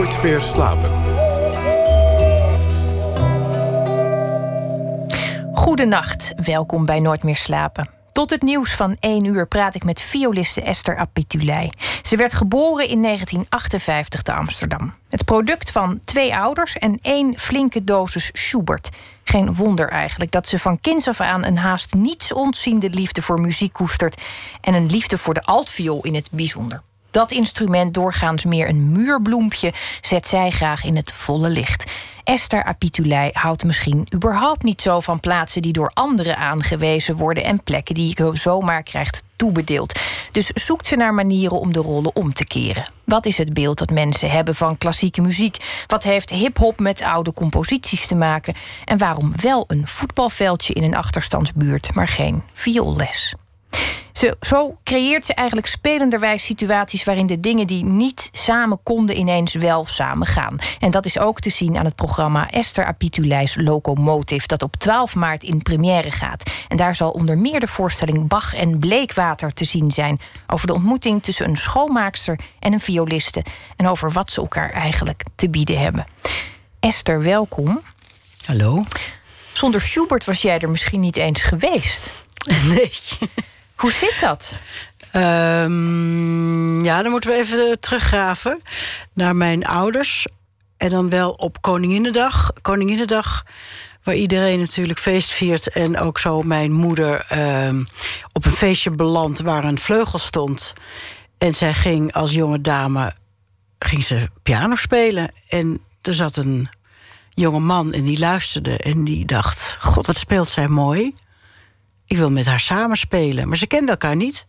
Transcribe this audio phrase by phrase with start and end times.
[0.00, 0.90] Nooit meer slapen.
[5.52, 7.88] Goedenacht, welkom bij Nooit meer slapen.
[8.12, 11.70] Tot het nieuws van 1 uur praat ik met violiste Esther Apitulei.
[12.02, 14.94] Ze werd geboren in 1958 te Amsterdam.
[15.08, 18.88] Het product van twee ouders en één flinke dosis Schubert.
[19.24, 23.40] Geen wonder eigenlijk dat ze van kinds af aan een haast niets ontziende liefde voor
[23.40, 24.20] muziek koestert
[24.60, 26.82] en een liefde voor de altviool in het bijzonder.
[27.10, 31.92] Dat instrument, doorgaans meer een muurbloempje, zet zij graag in het volle licht.
[32.24, 37.62] Esther Apitulei houdt misschien überhaupt niet zo van plaatsen die door anderen aangewezen worden en
[37.62, 39.98] plekken die je zomaar krijgt toebedeeld.
[40.32, 42.88] Dus zoekt ze naar manieren om de rollen om te keren.
[43.04, 45.84] Wat is het beeld dat mensen hebben van klassieke muziek?
[45.86, 48.54] Wat heeft hip-hop met oude composities te maken?
[48.84, 53.34] En waarom wel een voetbalveldje in een achterstandsbuurt, maar geen vioolles?
[54.20, 59.54] Zo, zo creëert ze eigenlijk spelenderwijs situaties waarin de dingen die niet samen konden ineens
[59.54, 60.58] wel samen gaan.
[60.78, 65.14] En dat is ook te zien aan het programma Esther Apitulijs Locomotive, dat op 12
[65.14, 66.50] maart in première gaat.
[66.68, 70.20] En daar zal onder meer de voorstelling Bach en Bleekwater te zien zijn.
[70.46, 73.44] Over de ontmoeting tussen een schoonmaakster en een violiste.
[73.76, 76.06] En over wat ze elkaar eigenlijk te bieden hebben.
[76.80, 77.80] Esther, welkom.
[78.44, 78.84] Hallo.
[79.52, 82.10] Zonder Schubert was jij er misschien niet eens geweest.
[82.68, 82.90] Nee.
[83.80, 84.54] Hoe zit dat?
[85.16, 88.60] Um, ja, dan moeten we even teruggraven
[89.14, 90.26] naar mijn ouders.
[90.76, 92.52] En dan wel op Koninginnedag.
[92.60, 93.44] Koninginnedag,
[94.02, 95.68] waar iedereen natuurlijk feest viert.
[95.68, 97.26] En ook zo mijn moeder
[97.66, 97.84] um,
[98.32, 100.72] op een feestje beland waar een vleugel stond.
[101.38, 103.12] En zij ging als jonge dame
[103.78, 105.32] ging ze piano spelen.
[105.48, 106.68] En er zat een
[107.30, 108.78] jonge man en die luisterde.
[108.78, 111.14] En die dacht, god, wat speelt zij mooi
[112.10, 113.48] ik wil met haar samenspelen.
[113.48, 114.46] Maar ze kenden elkaar niet.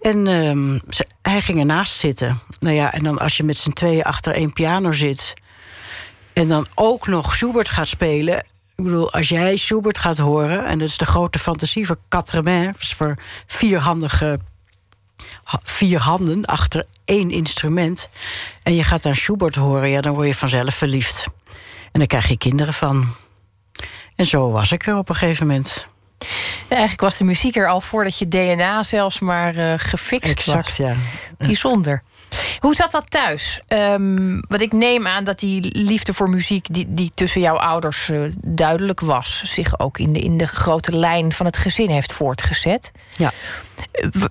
[0.00, 2.40] En um, ze, hij ging ernaast zitten.
[2.60, 5.34] Nou ja, en dan als je met z'n tweeën achter één piano zit...
[6.32, 8.36] en dan ook nog Schubert gaat spelen...
[8.76, 10.66] Ik bedoel, als jij Schubert gaat horen...
[10.66, 13.14] en dat is de grote fantasie voor quatre voor
[13.46, 14.38] vierhandige...
[15.64, 18.08] vier handen achter één instrument...
[18.62, 21.26] en je gaat dan Schubert horen, ja, dan word je vanzelf verliefd.
[21.92, 23.14] En dan krijg je kinderen van.
[24.16, 25.90] En zo was ik er op een gegeven moment
[26.68, 30.76] eigenlijk was de muziek er al voordat je DNA zelfs maar uh, gefixt exact, was.
[30.76, 30.94] ja.
[31.38, 32.02] Bijzonder.
[32.58, 33.60] Hoe zat dat thuis?
[33.68, 36.66] Um, wat ik neem aan dat die liefde voor muziek...
[36.70, 39.42] die, die tussen jouw ouders uh, duidelijk was...
[39.44, 42.92] zich ook in de, in de grote lijn van het gezin heeft voortgezet.
[43.16, 43.32] Ja.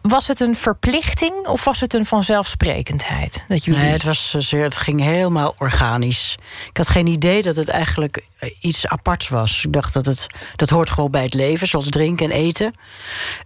[0.02, 3.46] Was het een verplichting of was het een vanzelfsprekendheid?
[3.47, 3.81] Dat jullie...
[3.81, 6.36] Nee, het, was zeer, het ging helemaal organisch.
[6.69, 9.66] Ik had geen idee dat het eigenlijk eh, iets aparts was.
[9.66, 12.74] Ik dacht dat het dat hoort gewoon bij het leven, zoals drinken en eten.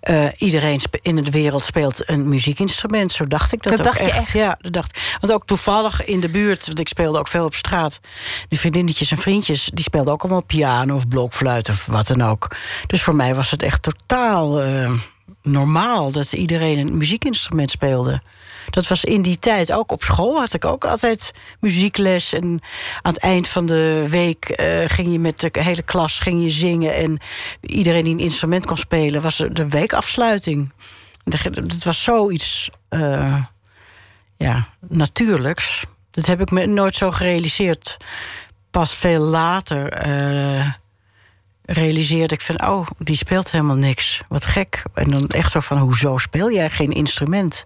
[0.09, 3.11] Uh, iedereen in de wereld speelt een muziekinstrument.
[3.11, 4.15] Zo dacht ik dat, dat ook dacht echt.
[4.15, 4.31] Je echt.
[4.31, 4.99] Ja, dat dacht.
[5.19, 7.99] Want ook toevallig in de buurt, want ik speelde ook veel op straat.
[8.49, 12.47] De vriendinnetjes en vriendjes, die speelden ook allemaal piano of blokfluit of wat dan ook.
[12.87, 14.63] Dus voor mij was het echt totaal.
[14.65, 14.91] Uh,
[15.45, 18.21] normaal dat iedereen een muziekinstrument speelde.
[18.69, 19.71] Dat was in die tijd.
[19.71, 22.33] Ook op school had ik ook altijd muziekles.
[22.33, 22.61] En
[23.01, 26.49] aan het eind van de week uh, ging je met de hele klas ging je
[26.49, 26.95] zingen.
[26.95, 27.19] En
[27.61, 30.73] iedereen die een instrument kon spelen, was de weekafsluiting.
[31.23, 33.43] Dat was zoiets uh,
[34.37, 35.85] ja, natuurlijks.
[36.11, 37.97] Dat heb ik me nooit zo gerealiseerd.
[38.71, 40.07] Pas veel later.
[40.07, 40.67] Uh,
[41.65, 44.21] realiseerde ik van, oh, die speelt helemaal niks.
[44.27, 44.83] Wat gek.
[44.93, 47.65] En dan echt zo van, hoezo speel jij geen instrument?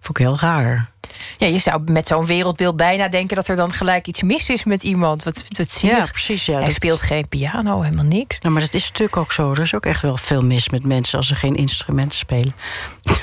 [0.00, 0.90] Vond ik heel raar.
[1.38, 3.36] Ja, je zou met zo'n wereldbeeld bijna denken...
[3.36, 5.22] dat er dan gelijk iets mis is met iemand.
[5.22, 6.46] Wat, wat zie Ja, precies.
[6.46, 6.72] Ja, Hij dat...
[6.72, 8.38] speelt geen piano, helemaal niks.
[8.38, 9.50] Nou, maar dat is natuurlijk ook zo.
[9.52, 11.18] Er is ook echt wel veel mis met mensen...
[11.18, 12.54] als ze geen instrument spelen.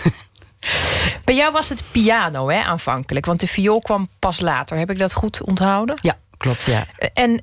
[1.26, 3.26] Bij jou was het piano, hè, aanvankelijk.
[3.26, 4.78] Want de viool kwam pas later.
[4.78, 5.98] Heb ik dat goed onthouden?
[6.02, 6.86] Ja, klopt, ja.
[7.14, 7.42] En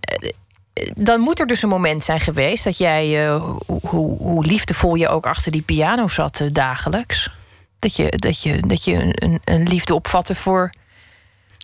[0.94, 5.08] dan moet er dus een moment zijn geweest dat jij, uh, hoe, hoe, liefdevol je
[5.08, 7.30] ook achter die piano zat uh, dagelijks.
[7.78, 10.70] Dat je, dat je, dat je een, een liefde opvatte voor,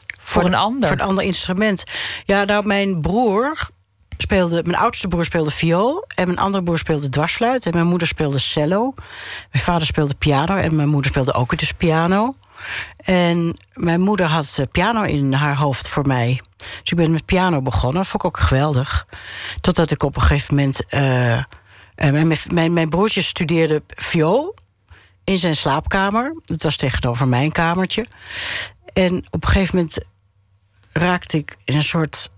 [0.07, 0.89] voor, voor een ander.
[0.89, 1.85] Voor een ander instrument.
[2.25, 3.71] Ja, nou, mijn broer
[4.17, 6.05] speelde, mijn oudste broer speelde viool.
[6.15, 7.67] En mijn andere broer speelde dwarsfluit.
[7.67, 8.93] En mijn moeder speelde cello.
[9.53, 10.57] Mijn vader speelde piano.
[10.57, 12.35] En mijn moeder speelde ook dus piano.
[12.97, 16.41] En mijn moeder had piano in haar hoofd voor mij.
[16.57, 18.07] Dus ik ben met piano begonnen.
[18.07, 19.07] Vond ik ook geweldig.
[19.61, 20.83] Totdat ik op een gegeven moment...
[20.91, 21.43] Uh,
[21.95, 24.55] mijn, mijn, mijn broertje studeerde viool
[25.25, 26.37] in zijn slaapkamer.
[26.45, 28.07] Dat was tegenover mijn kamertje.
[28.93, 29.99] En op een gegeven moment
[30.93, 32.31] raakte ik in een soort...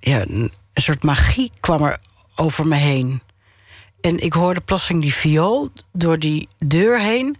[0.00, 2.00] Ja, een soort magie kwam er
[2.36, 3.22] over me heen.
[4.00, 7.36] En ik hoorde plotseling die viool door die deur heen.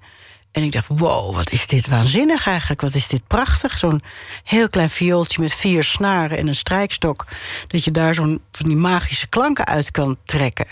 [0.53, 2.81] En ik dacht, wow, wat is dit waanzinnig eigenlijk.
[2.81, 3.79] Wat is dit prachtig.
[3.79, 4.03] Zo'n
[4.45, 7.27] heel klein viooltje met vier snaren en een strijkstok.
[7.67, 10.67] Dat je daar zo'n van die magische klanken uit kan trekken.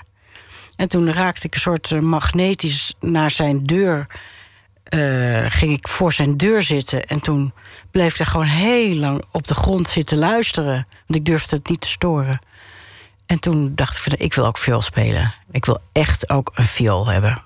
[0.76, 4.06] En toen raakte ik een soort eh, magnetisch naar zijn deur.
[4.94, 7.06] Uh, ging ik voor zijn deur zitten.
[7.06, 7.52] En toen
[7.90, 10.86] bleef ik gewoon heel lang op de grond zitten luisteren.
[11.06, 12.40] Want ik durfde het niet te storen.
[13.26, 15.34] En toen dacht ik, van, ik wil ook viool spelen.
[15.50, 17.42] Ik wil echt ook een viool hebben.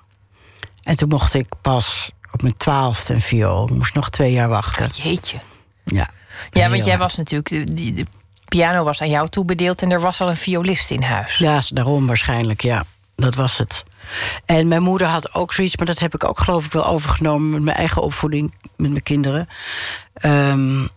[0.83, 3.63] En toen mocht ik pas op mijn twaalfde een viool.
[3.63, 4.87] Ik moest nog twee jaar wachten.
[4.87, 5.39] Jeetje.
[5.83, 6.09] Ja.
[6.49, 7.49] Ja, want jij was natuurlijk...
[7.49, 8.05] De, die, de
[8.47, 9.81] piano was aan jou toebedeeld...
[9.81, 11.37] en er was al een violist in huis.
[11.37, 12.83] Ja, daarom waarschijnlijk, ja.
[13.15, 13.83] Dat was het.
[14.45, 15.77] En mijn moeder had ook zoiets...
[15.77, 17.49] maar dat heb ik ook geloof ik wel overgenomen...
[17.49, 19.47] met mijn eigen opvoeding, met mijn kinderen.
[20.25, 20.89] Um,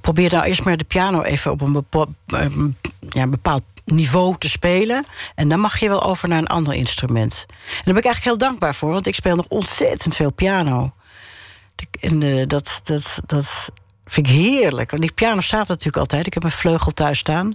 [0.00, 2.08] probeer nou eerst maar de piano even op een bepaald,
[3.08, 5.04] ja, bepaald niveau te spelen.
[5.34, 7.46] En dan mag je wel over naar een ander instrument.
[7.48, 10.92] En daar ben ik eigenlijk heel dankbaar voor, want ik speel nog ontzettend veel piano.
[12.00, 13.70] En uh, dat, dat, dat
[14.04, 14.90] vind ik heerlijk.
[14.90, 16.26] Want die piano staat natuurlijk altijd.
[16.26, 17.46] Ik heb een vleugel thuis staan.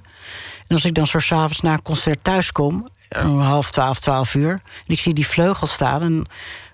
[0.68, 2.88] En als ik dan zo s'avonds na een concert thuis kom,
[3.24, 6.26] om half twaalf, twaalf uur, en ik zie die vleugel staan, en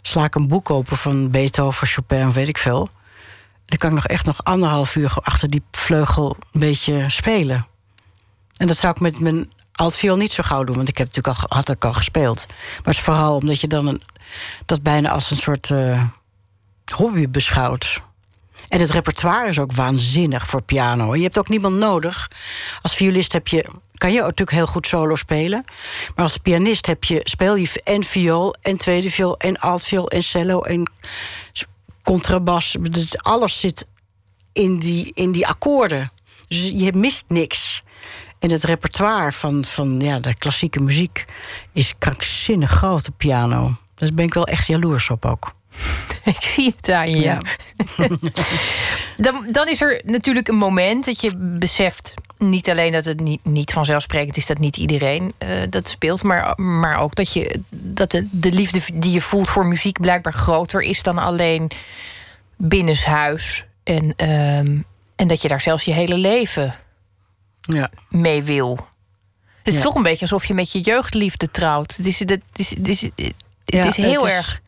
[0.02, 2.90] sla ik een boek open van Beethoven, Chopin, weet ik veel.
[3.66, 7.68] Dan kan ik nog echt nog anderhalf uur achter die vleugel een beetje spelen.
[8.58, 11.38] En dat zou ik met mijn altviool niet zo gauw doen, want ik heb natuurlijk
[11.38, 12.46] al, had ik al gespeeld.
[12.48, 14.02] Maar het is vooral omdat je dan een,
[14.66, 16.04] dat bijna als een soort uh,
[16.96, 18.02] hobby beschouwt.
[18.68, 21.16] En het repertoire is ook waanzinnig voor piano.
[21.16, 22.32] Je hebt ook niemand nodig.
[22.82, 25.64] Als violist heb je, kan je natuurlijk heel goed solo spelen.
[26.16, 30.24] Maar als pianist heb je, speel je en viool, en tweede viool, en altviool, en
[30.24, 30.92] cello, en
[32.04, 32.76] contrabas.
[33.18, 33.88] Alles zit
[34.54, 36.12] in die, in die akkoorden.
[36.48, 37.84] Dus je mist niks.
[38.40, 41.26] En het repertoire van, van ja, de klassieke muziek
[41.72, 43.76] is krankzinnig groot op piano.
[43.96, 45.56] Daar ben ik wel echt jaloers op ook.
[46.24, 47.22] Ik zie het aan je.
[47.22, 47.42] Ja.
[49.18, 53.46] dan, dan is er natuurlijk een moment dat je beseft niet alleen dat het niet,
[53.46, 58.12] niet vanzelfsprekend is dat niet iedereen uh, dat speelt, maar, maar ook dat, je, dat
[58.12, 61.72] de, de liefde die je voelt voor muziek blijkbaar groter is dan alleen
[62.56, 63.66] binnenshuis.
[63.84, 64.86] En, um,
[65.16, 66.76] en dat je daar zelfs je hele leven
[67.68, 67.90] ja.
[68.10, 68.88] mee wil.
[69.64, 71.98] Het is toch een beetje alsof je met je jeugdliefde trouwt.
[71.98, 73.02] Het is, het is, het is,
[73.66, 74.62] het is heel het erg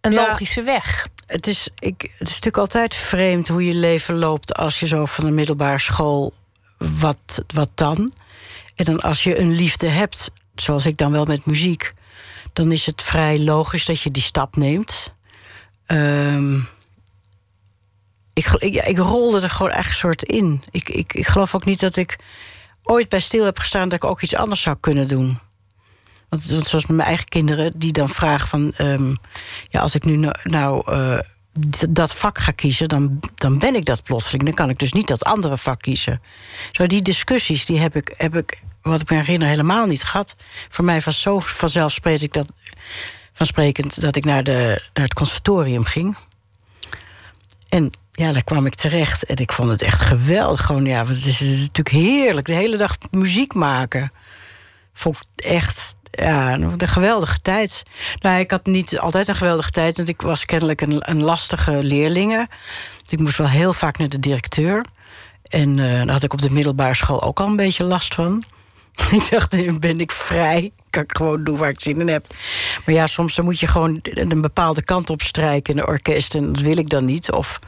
[0.00, 1.08] een logische weg.
[1.26, 5.04] Het is, ik, het is natuurlijk altijd vreemd hoe je leven loopt als je zo
[5.04, 6.32] van de middelbare school.
[6.78, 8.12] Wat, wat dan?
[8.74, 11.92] En dan als je een liefde hebt, zoals ik dan wel met muziek,
[12.52, 15.12] dan is het vrij logisch dat je die stap neemt.
[15.86, 16.68] Um,
[18.32, 20.62] ik, ik, ik, rolde er gewoon echt soort in.
[20.70, 22.18] Ik, ik, ik geloof ook niet dat ik
[22.82, 25.38] ooit bij stil heb gestaan dat ik ook iets anders zou kunnen doen.
[26.28, 28.72] Want zoals met mijn eigen kinderen, die dan vragen van...
[28.78, 29.18] Um,
[29.68, 31.18] ja, als ik nu nou, nou uh,
[31.88, 34.44] dat vak ga kiezen, dan, dan ben ik dat plotseling.
[34.44, 36.22] Dan kan ik dus niet dat andere vak kiezen.
[36.72, 40.36] Zo die discussies, die heb ik, heb ik wat ik me herinner, helemaal niet gehad.
[40.68, 42.52] Voor mij was zo vanzelfsprekend dat,
[43.32, 46.16] vansprekend dat ik naar, de, naar het conservatorium ging.
[47.68, 50.64] En ja, daar kwam ik terecht en ik vond het echt geweldig.
[50.64, 52.46] Gewoon, ja, het is natuurlijk heerlijk.
[52.46, 54.12] De hele dag muziek maken.
[54.92, 57.82] Vond echt ja, een geweldige tijd.
[58.18, 61.82] Nou, ik had niet altijd een geweldige tijd, want ik was kennelijk een, een lastige
[61.82, 62.48] leerlinge.
[63.08, 64.84] Ik moest wel heel vaak naar de directeur.
[65.42, 68.44] En uh, daar had ik op de middelbare school ook al een beetje last van.
[69.18, 70.72] ik dacht, nu ben ik vrij.
[70.90, 72.26] Kan ik gewoon doen waar ik zin in heb.
[72.84, 76.34] Maar ja, soms dan moet je gewoon een bepaalde kant op strijken in een orkest.
[76.34, 77.32] En dat wil ik dan niet.
[77.32, 77.58] Of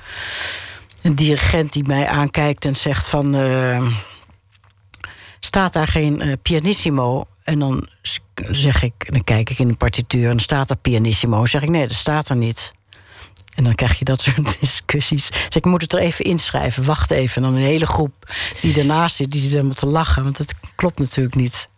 [1.03, 3.37] een dirigent die mij aankijkt en zegt van...
[3.37, 3.87] Uh,
[5.41, 7.25] staat daar geen uh, pianissimo?
[7.43, 7.89] En dan
[8.51, 11.37] zeg ik, dan kijk ik in de partituur en staat er pianissimo.
[11.37, 12.73] Dan zeg ik, nee, dat staat er niet.
[13.55, 15.27] En dan krijg je dat soort discussies.
[15.27, 17.37] Zeg, ik moet het er even inschrijven, wacht even.
[17.37, 20.23] En dan een hele groep die ernaast zit, die zit helemaal te lachen.
[20.23, 21.69] Want dat klopt natuurlijk niet.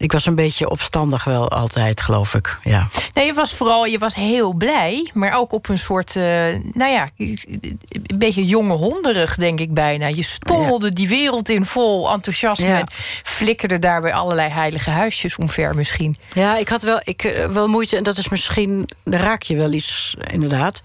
[0.00, 2.58] Ik was een beetje opstandig wel altijd, geloof ik.
[2.62, 2.88] Ja.
[3.14, 6.24] Nee, je was vooral je was heel blij, maar ook op een soort, uh,
[6.72, 10.06] nou ja, een beetje jonge honderig, denk ik bijna.
[10.06, 12.86] Je stommelde die wereld in vol enthousiasme en
[13.22, 16.16] flikkerde daarbij allerlei heilige huisjes omver misschien.
[16.28, 19.56] Ja, ik had wel, ik, eh, wel moeite, en dat is misschien, daar raak je
[19.56, 20.82] wel iets, inderdaad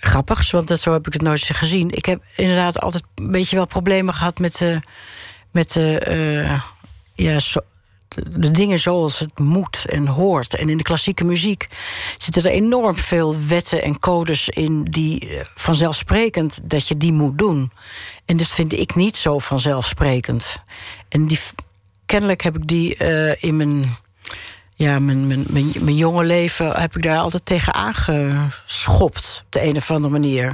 [0.00, 1.90] grappigs, want dat, zo heb ik het nooit gezien.
[1.90, 4.80] Ik heb inderdaad altijd een beetje wel problemen gehad met de,
[5.52, 6.60] met de uh,
[7.14, 7.60] ja, so,
[8.28, 10.54] de dingen zoals het moet en hoort.
[10.54, 11.68] En in de klassieke muziek
[12.16, 17.38] zitten er enorm veel wetten en codes in die eh, vanzelfsprekend dat je die moet
[17.38, 17.72] doen.
[18.24, 20.58] En dat vind ik niet zo vanzelfsprekend.
[21.08, 21.28] En
[22.06, 23.84] kennelijk heb ik die uh, in mijn
[24.74, 29.42] ja, mijn, mijn, mijn, mijn jonge leven heb ik daar altijd tegen aangeschopt.
[29.44, 30.46] Op de een of andere manier.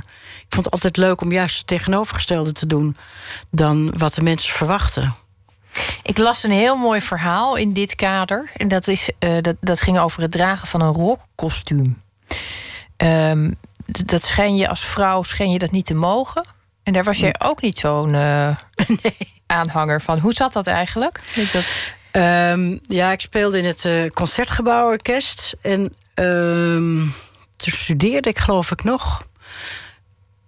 [0.47, 2.97] Ik vond het altijd leuk om juist het tegenovergestelde te doen
[3.51, 5.15] dan wat de mensen verwachten.
[6.03, 8.51] Ik las een heel mooi verhaal in dit kader.
[8.57, 12.03] En dat, is, uh, dat, dat ging over het dragen van een rockkostuum.
[12.97, 16.47] Um, dat schijn je als vrouw schijn je dat niet te mogen.
[16.83, 18.57] En daar was jij ook niet zo'n uh,
[19.03, 19.43] nee.
[19.47, 20.19] aanhanger van.
[20.19, 21.21] Hoe zat dat eigenlijk?
[21.53, 21.65] Dat...
[22.53, 25.57] Um, ja, ik speelde in het uh, Concertgebouworkest.
[25.63, 27.15] En um,
[27.57, 29.27] toen studeerde ik geloof ik nog.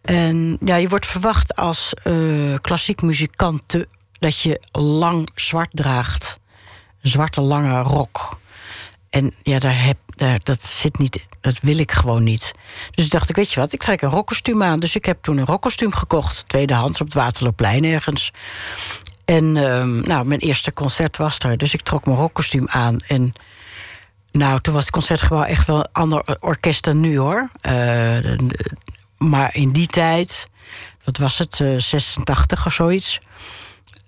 [0.02, 3.84] En ja, je wordt verwacht als uh, klassiek muzikant
[4.18, 6.38] dat je lang zwart draagt.
[7.02, 8.38] Een zwarte lange rok.
[9.10, 12.52] En ja, daar heb, daar, dat zit niet, dat wil ik gewoon niet.
[12.90, 14.80] Dus dacht ik, weet je wat, ik trek een rockkostuum aan.
[14.80, 18.32] Dus ik heb toen een rockkostuum gekocht, tweedehands op het Waterloopplein ergens.
[19.24, 21.56] En uh, nou, mijn eerste concert was daar.
[21.56, 22.98] Dus ik trok mijn rockkostuum aan.
[23.00, 23.32] En
[24.32, 27.50] nou, toen was het concertgebouw echt wel een ander orkest dan nu hoor.
[27.62, 28.38] Uh,
[29.18, 30.48] maar in die tijd,
[31.04, 33.20] wat was het, uh, 86 of zoiets.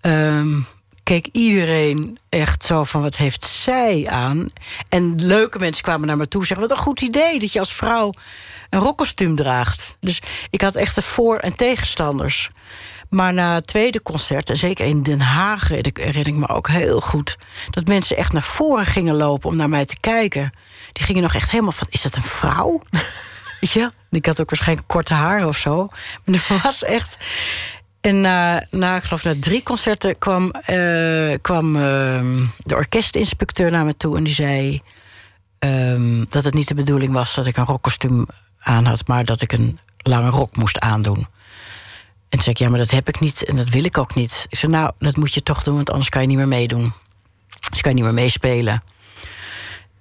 [0.02, 0.66] Um,
[1.02, 4.52] keek iedereen echt zo van wat heeft zij aan.
[4.88, 7.59] En leuke mensen kwamen naar me toe en zeggen: wat een goed idee dat je
[7.59, 8.12] als vrouw
[8.71, 9.97] een rockkostuum draagt.
[10.00, 12.50] Dus ik had echt de voor- en tegenstanders.
[13.09, 17.00] Maar na het tweede concert, en zeker in Den Haag herinner ik me ook heel
[17.00, 17.37] goed...
[17.71, 20.52] dat mensen echt naar voren gingen lopen om naar mij te kijken.
[20.92, 22.80] Die gingen nog echt helemaal van, is dat een vrouw?
[23.61, 23.90] Je?
[24.11, 25.88] Ik had ook waarschijnlijk korte haar of zo.
[26.25, 27.16] Maar dat was echt...
[28.00, 31.83] En na, na, geloof, na drie concerten kwam, uh, kwam uh,
[32.57, 34.16] de orkestinspecteur naar me toe...
[34.16, 34.83] en die zei
[35.59, 38.26] um, dat het niet de bedoeling was dat ik een rockkostuum
[38.59, 39.07] aan had...
[39.07, 41.19] maar dat ik een lange rok moest aandoen.
[41.19, 44.14] En toen zei ik, ja, maar dat heb ik niet en dat wil ik ook
[44.14, 44.47] niet.
[44.49, 46.92] Ik zei, nou, dat moet je toch doen, want anders kan je niet meer meedoen.
[47.71, 48.83] Dus kan je niet meer meespelen.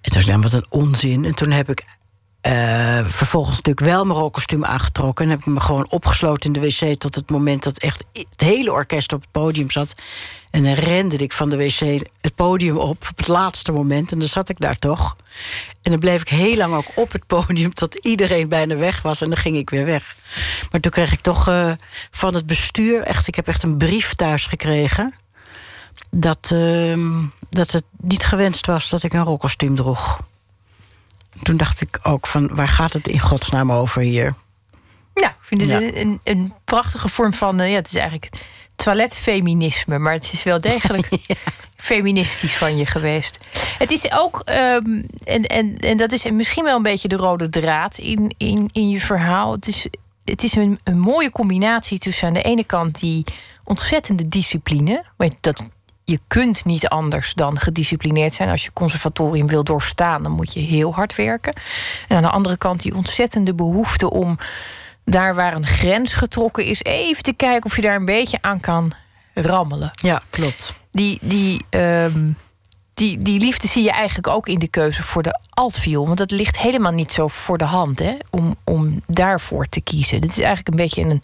[0.01, 1.25] En toen zei ik, wat een onzin.
[1.25, 1.85] En toen heb ik
[2.47, 5.25] uh, vervolgens natuurlijk wel mijn rookkostuum aangetrokken...
[5.25, 6.99] en heb ik me gewoon opgesloten in de wc...
[6.99, 9.95] tot het moment dat echt het hele orkest op het podium zat.
[10.51, 11.79] En dan rende ik van de wc
[12.21, 14.11] het podium op op het laatste moment...
[14.11, 15.15] en dan zat ik daar toch.
[15.81, 17.73] En dan bleef ik heel lang ook op het podium...
[17.73, 20.15] tot iedereen bijna weg was en dan ging ik weer weg.
[20.71, 21.71] Maar toen kreeg ik toch uh,
[22.11, 23.01] van het bestuur...
[23.01, 25.13] echt, ik heb echt een brief thuis gekregen...
[26.09, 30.19] dat, uh, dat het niet gewenst was dat ik een rookkostuum droeg
[31.41, 34.33] toen dacht ik ook van waar gaat het in godsnaam over hier?
[35.13, 37.61] Ja, ik vind het een, een, een, prachtige vorm van...
[37.61, 38.29] Uh, ja, het is eigenlijk
[38.75, 39.99] toiletfeminisme...
[39.99, 41.35] maar het is wel degelijk ja.
[41.77, 43.39] feministisch van je geweest.
[43.77, 47.49] Het is ook, um, en, en, en dat is misschien wel een beetje de rode
[47.49, 49.51] draad in, in, in je verhaal...
[49.51, 49.87] het is,
[50.25, 52.99] het is een, een mooie combinatie tussen aan de ene kant...
[52.99, 53.23] die
[53.63, 55.03] ontzettende discipline...
[55.39, 55.63] dat
[56.09, 58.49] je kunt niet anders dan gedisciplineerd zijn.
[58.49, 61.53] Als je conservatorium wil doorstaan, dan moet je heel hard werken.
[62.07, 64.37] En aan de andere kant die ontzettende behoefte om
[65.05, 68.59] daar waar een grens getrokken is, even te kijken of je daar een beetje aan
[68.59, 68.91] kan
[69.33, 69.91] rammelen.
[69.93, 70.75] Ja, klopt.
[70.91, 72.37] Die, die, um,
[72.93, 76.05] die, die liefde zie je eigenlijk ook in de keuze voor de altviool.
[76.05, 80.21] Want dat ligt helemaal niet zo voor de hand hè, om, om daarvoor te kiezen.
[80.21, 81.21] Dit is eigenlijk een beetje een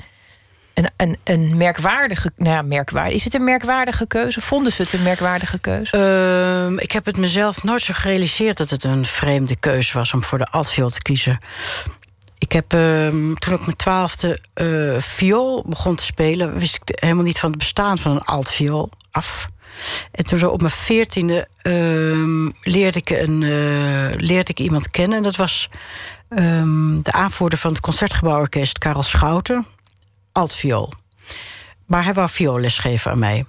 [1.24, 2.32] een, merkwaardige.
[2.38, 3.14] Nou ja, merkwaardig.
[3.14, 4.42] Is het een merkwaardige keuze?
[4.42, 5.98] Vonden ze het een merkwaardige keuze?
[5.98, 10.24] Uh, ik heb het mezelf nooit zo gerealiseerd dat het een vreemde keuze was om
[10.24, 11.38] voor de altviool te kiezen.
[12.38, 17.24] Ik heb uh, toen ik mijn twaalfde uh, viool begon te spelen, wist ik helemaal
[17.24, 19.48] niet van het bestaan van een altviool af.
[20.12, 25.18] En toen zo op mijn veertiende uh, leerde, ik een, uh, leerde ik iemand kennen.
[25.18, 25.70] En dat was
[26.30, 29.66] ehm, de aanvoerder van het Concertgebouworkest, Karel Schouten
[30.36, 30.92] altviool.
[31.86, 33.46] Maar hij wou vioolles geven aan mij.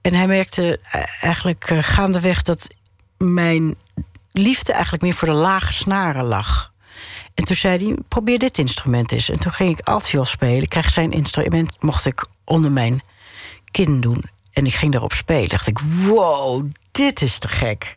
[0.00, 2.66] En hij merkte eh, eigenlijk uh, gaandeweg dat
[3.16, 3.74] mijn
[4.32, 6.72] liefde eigenlijk meer voor de lage snaren lag.
[7.34, 9.28] En toen zei hij, probeer dit instrument eens.
[9.28, 10.62] En toen ging ik altviool spelen.
[10.62, 13.02] Ik kreeg zijn instrument, mocht ik onder mijn
[13.70, 14.24] kin doen.
[14.52, 15.48] En ik ging daarop spelen.
[15.48, 17.96] Dacht ik, wow, dit is te gek.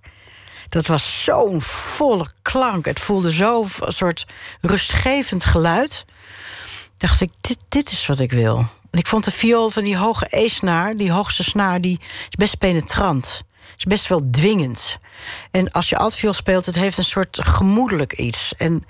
[0.69, 2.85] Dat was zo'n volle klank.
[2.85, 4.25] Het voelde zo een soort
[4.61, 6.05] rustgevend geluid
[6.97, 8.65] dacht ik, dit, dit is wat ik wil.
[8.91, 13.43] Ik vond de viool van die hoge E-snaar, die hoogste snaar, die is best penetrant.
[13.77, 14.97] Is best wel dwingend.
[15.51, 18.53] En als je altviool speelt, het heeft een soort gemoedelijk iets.
[18.57, 18.85] En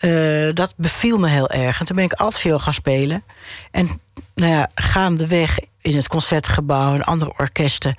[0.00, 1.80] uh, dat beviel me heel erg.
[1.80, 3.24] En toen ben ik altviool gaan spelen.
[3.70, 4.00] En
[4.34, 5.58] nou ja, gaandeweg
[5.88, 7.94] in het concertgebouw en andere orkesten.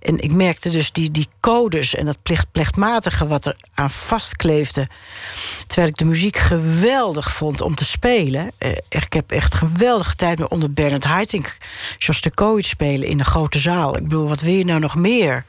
[0.00, 4.88] En ik merkte dus die, die codes en dat plicht, plechtmatige wat er aan vastkleefde.
[5.66, 8.50] Terwijl ik de muziek geweldig vond om te spelen.
[8.58, 11.56] Eh, ik heb echt geweldige tijd met onder Bernard Haitink,
[11.98, 13.96] Shostakovich spelen in de grote zaal.
[13.96, 15.44] Ik bedoel, wat wil je nou nog meer?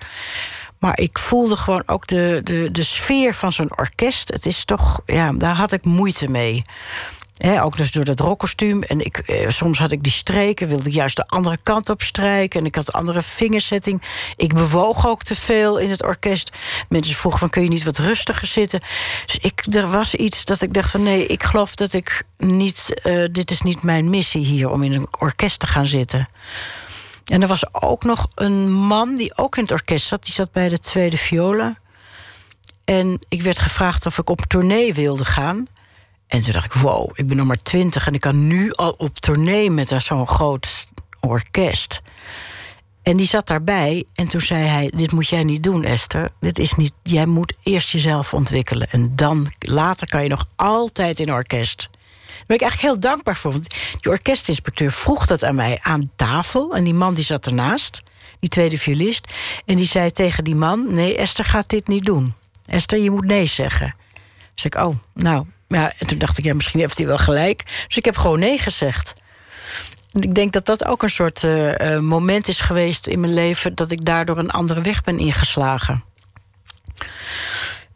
[0.80, 4.34] Maar ik voelde gewoon ook de, de, de sfeer van zo'n orkest.
[4.34, 6.64] Het is toch, ja, daar had ik moeite mee.
[7.38, 8.84] Ook dus door dat rockkostuum.
[8.84, 12.02] En ik, eh, soms had ik die streken, wilde ik juist de andere kant op
[12.02, 12.60] strijken.
[12.60, 14.02] En ik had andere vingersetting.
[14.36, 16.58] Ik bewoog ook te veel in het orkest.
[16.90, 18.82] Mensen vroegen van, kun je niet wat rustiger zitten?
[19.26, 21.04] Dus ik, er was iets dat ik dacht van...
[21.04, 23.02] nee, ik geloof dat ik niet...
[23.04, 26.28] Uh, dit is niet mijn missie hier, om in een orkest te gaan zitten.
[27.26, 30.24] En er was ook nog een man die ook in het orkest zat.
[30.24, 31.78] Die zat bij de tweede viola.
[32.86, 35.68] En ik werd gevraagd of ik op tournee wilde gaan...
[36.28, 38.08] En toen dacht ik, wow, ik ben nog maar twintig...
[38.08, 40.88] en ik kan nu al op tournee met zo'n groot
[41.20, 42.02] orkest.
[43.04, 44.92] En die zat daarbij en toen zei hij...
[44.96, 46.30] dit moet jij niet doen, Esther.
[46.40, 48.90] Dit is niet, jij moet eerst jezelf ontwikkelen.
[48.90, 51.90] En dan, later kan je nog altijd in orkest.
[51.92, 53.52] Daar ben ik eigenlijk heel dankbaar voor.
[53.52, 56.76] Want die orkestinspecteur vroeg dat aan mij aan tafel.
[56.76, 58.02] En die man die zat ernaast,
[58.40, 59.34] die tweede violist.
[59.66, 60.94] En die zei tegen die man...
[60.94, 62.34] nee, Esther gaat dit niet doen.
[62.66, 63.96] Esther, je moet nee zeggen.
[64.54, 67.64] Dus ik, oh, nou, ja, en toen dacht ik, ja, misschien heeft hij wel gelijk.
[67.88, 69.14] Dus ik heb gewoon nee gezegd.
[70.12, 73.76] En ik denk dat dat ook een soort uh, moment is geweest in mijn leven...
[73.76, 76.04] dat ik daardoor een andere weg ben ingeslagen.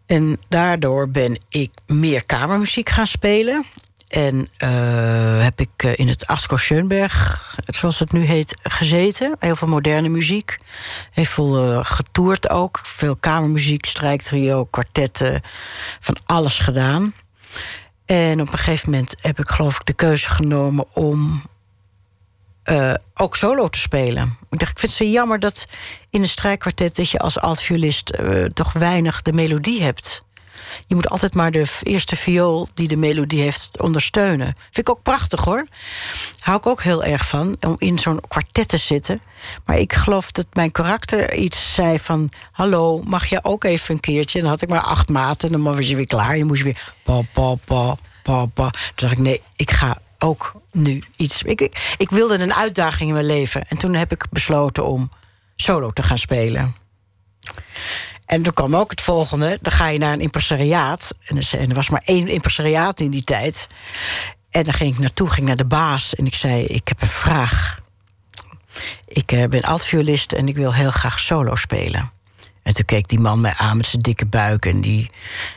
[0.05, 3.65] En daardoor ben ik meer kamermuziek gaan spelen.
[4.07, 9.35] En uh, heb ik in het Asko Schoenberg, zoals het nu heet, gezeten.
[9.39, 10.57] Heel veel moderne muziek.
[11.11, 12.79] Heel veel getoerd ook.
[12.83, 15.41] Veel kamermuziek, strijktrio, kwartetten.
[15.99, 17.13] Van alles gedaan.
[18.06, 21.44] En op een gegeven moment heb ik geloof ik de keuze genomen om
[22.65, 24.38] uh, ook solo te spelen.
[24.50, 25.68] Ik dacht, ik vind het zo jammer dat
[26.10, 26.96] in een strijkkwartet...
[26.96, 30.24] dat je als altviolist uh, toch weinig de melodie hebt.
[30.88, 34.53] Je moet altijd maar de eerste viool die de melodie heeft ondersteunen.
[34.71, 35.67] Vind ik ook prachtig hoor.
[36.39, 39.21] Hou ik ook heel erg van, om in zo'n kwartet te zitten.
[39.65, 42.29] Maar ik geloof dat mijn karakter iets zei van...
[42.51, 44.38] hallo, mag je ook even een keertje?
[44.38, 46.38] En dan had ik maar acht maten, dan was je weer klaar.
[46.38, 47.55] Je moest weer pa, pa,
[48.45, 48.69] pa.
[48.69, 51.43] Toen dacht ik, nee, ik ga ook nu iets...
[51.43, 53.67] Ik, ik wilde een uitdaging in mijn leven.
[53.67, 55.12] En toen heb ik besloten om
[55.55, 56.75] solo te gaan spelen.
[58.30, 59.58] En toen kwam ook het volgende.
[59.62, 61.15] Dan ga je naar een impresariaat.
[61.26, 61.38] En
[61.70, 63.68] er was maar één impresariaat in die tijd.
[64.50, 66.15] En dan ging ik naartoe, ging naar de baas.
[66.15, 67.78] En ik zei, ik heb een vraag.
[69.06, 72.12] Ik uh, ben altviolist en ik wil heel graag solo spelen.
[72.63, 74.65] En toen keek die man mij aan met zijn dikke buik...
[74.65, 75.10] en die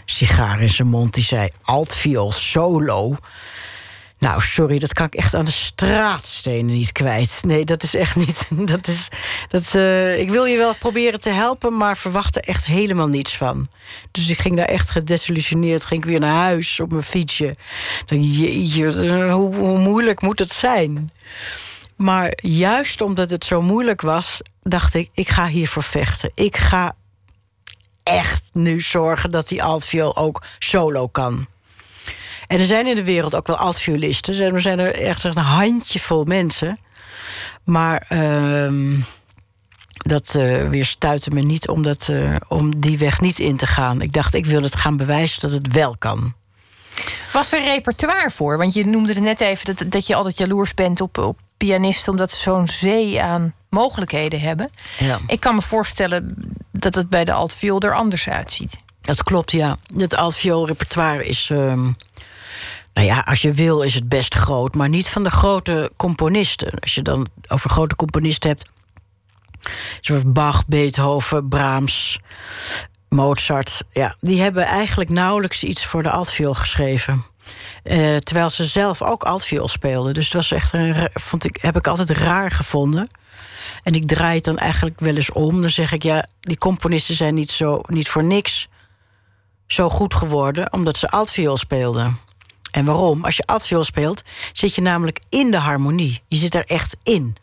[0.05, 1.15] sigaar in zijn mond.
[1.15, 3.17] Die zei, altviool solo?
[4.23, 7.39] Nou, sorry, dat kan ik echt aan de straatstenen niet kwijt.
[7.43, 8.49] Nee, dat is echt niet.
[8.73, 9.09] Dat is,
[9.49, 13.37] dat, uh, ik wil je wel proberen te helpen, maar verwacht er echt helemaal niets
[13.37, 13.69] van.
[14.11, 15.85] Dus ik ging daar echt gedesillusioneerd.
[15.85, 17.57] Ging ik weer naar huis op mijn fietsje.
[19.31, 21.13] Hoe moeilijk moet het zijn?
[21.97, 26.31] Maar juist omdat het zo moeilijk was, dacht ik: ik ga hiervoor vechten.
[26.35, 26.97] Ik ga
[28.03, 31.47] echt nu zorgen dat die altviool ook solo kan.
[32.53, 34.55] En er zijn in de wereld ook wel altviolisten.
[34.55, 36.79] Er zijn er echt een handjevol mensen.
[37.65, 39.01] Maar uh,
[39.93, 43.67] dat uh, weer stuitte me niet om, dat, uh, om die weg niet in te
[43.67, 44.01] gaan.
[44.01, 46.35] Ik dacht, ik wil het gaan bewijzen dat het wel kan.
[47.33, 48.59] Was er repertoire voor?
[48.59, 52.13] Want je noemde het net even dat, dat je altijd jaloers bent op, op pianisten...
[52.13, 54.71] omdat ze zo'n zee aan mogelijkheden hebben.
[54.99, 55.19] Ja.
[55.27, 56.37] Ik kan me voorstellen
[56.71, 58.79] dat het bij de altviool er anders uitziet.
[59.01, 59.77] Dat klopt, ja.
[59.97, 61.49] Het altviool repertoire is...
[61.53, 61.89] Uh,
[62.93, 66.81] nou ja, als je wil is het best groot, maar niet van de grote componisten.
[66.81, 68.71] Als je dan over grote componisten hebt,
[70.01, 72.19] zoals Bach, Beethoven, Brahms,
[73.09, 77.25] Mozart, ja, die hebben eigenlijk nauwelijks iets voor de altviool geschreven.
[77.85, 80.15] Uh, terwijl ze zelf ook altviool speelden.
[80.15, 83.09] Dus dat was echt een, vond ik, heb ik altijd raar gevonden.
[83.83, 85.61] En ik draai het dan eigenlijk wel eens om.
[85.61, 88.69] Dan zeg ik, ja, die componisten zijn niet, zo, niet voor niks
[89.67, 90.73] zo goed geworden...
[90.73, 92.19] omdat ze altviool speelden.
[92.73, 93.25] En waarom?
[93.25, 96.23] Als je altviool speelt, zit je namelijk in de harmonie.
[96.29, 97.37] Je zit er echt in.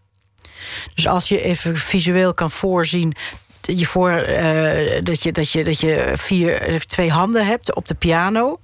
[0.96, 3.16] Dus als je even visueel kan voorzien
[3.62, 7.96] je voor, uh, dat, je, dat, je, dat je vier, twee handen hebt op de
[7.96, 8.60] piano.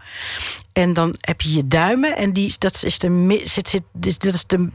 [0.73, 2.17] En dan heb je je duimen.
[2.17, 4.69] En die, dat is, de, zit, zit, dat is de,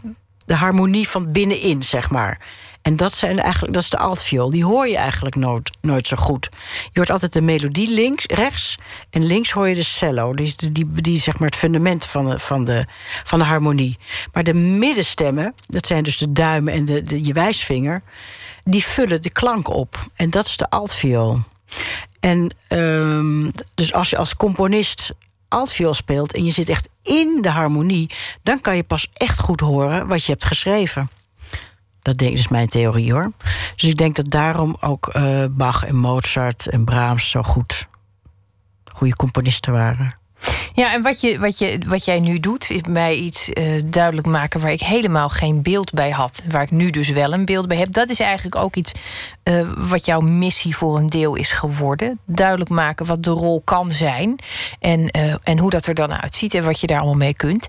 [0.46, 2.40] de harmonie van binnenin, zeg maar.
[2.82, 4.50] En dat, zijn eigenlijk, dat is de altviool.
[4.50, 6.48] Die hoor je eigenlijk nooit, nooit zo goed.
[6.82, 8.78] Je hoort altijd de melodie links, rechts.
[9.10, 10.34] En links hoor je de cello.
[10.34, 12.86] Die, die, die zeg maar het fundament van de, van, de,
[13.24, 13.98] van de harmonie.
[14.32, 18.02] Maar de middenstemmen, dat zijn dus de duimen en de, de, je wijsvinger...
[18.64, 19.98] die vullen de klank op.
[20.14, 21.40] En dat is de altviool.
[22.20, 25.12] En um, dus als je als componist
[25.48, 26.32] altviool speelt...
[26.32, 28.10] en je zit echt in de harmonie...
[28.42, 31.10] dan kan je pas echt goed horen wat je hebt geschreven.
[32.02, 33.32] Dat, denk, is mijn theorie hoor.
[33.76, 37.88] Dus ik denk dat daarom ook uh, Bach en Mozart en Brahms zo goed
[38.92, 40.18] goede componisten waren.
[40.74, 44.26] Ja, en wat, je, wat, je, wat jij nu doet, is mij iets uh, duidelijk
[44.26, 46.42] maken waar ik helemaal geen beeld bij had.
[46.48, 47.92] Waar ik nu dus wel een beeld bij heb.
[47.92, 48.92] Dat is eigenlijk ook iets
[49.44, 52.18] uh, wat jouw missie voor een deel is geworden.
[52.26, 54.36] Duidelijk maken wat de rol kan zijn.
[54.78, 55.10] En,
[55.42, 57.66] en hoe dat er dan uitziet en wat je daar allemaal mee kunt.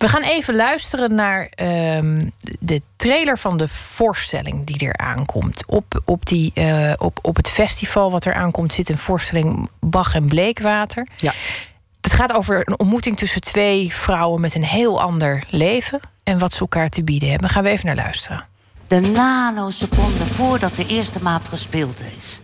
[0.00, 2.26] We gaan even luisteren naar uh,
[2.58, 5.66] de trailer van de voorstelling die er aankomt.
[5.66, 10.14] Op, op, die, uh, op, op het festival wat er aankomt zit een voorstelling Bach
[10.14, 11.06] en Bleekwater.
[11.16, 11.32] Ja.
[12.00, 16.52] Het gaat over een ontmoeting tussen twee vrouwen met een heel ander leven en wat
[16.52, 17.50] ze elkaar te bieden hebben.
[17.50, 18.44] Gaan we even naar luisteren.
[18.86, 22.40] De nanoseconde voordat de eerste maat gespeeld is.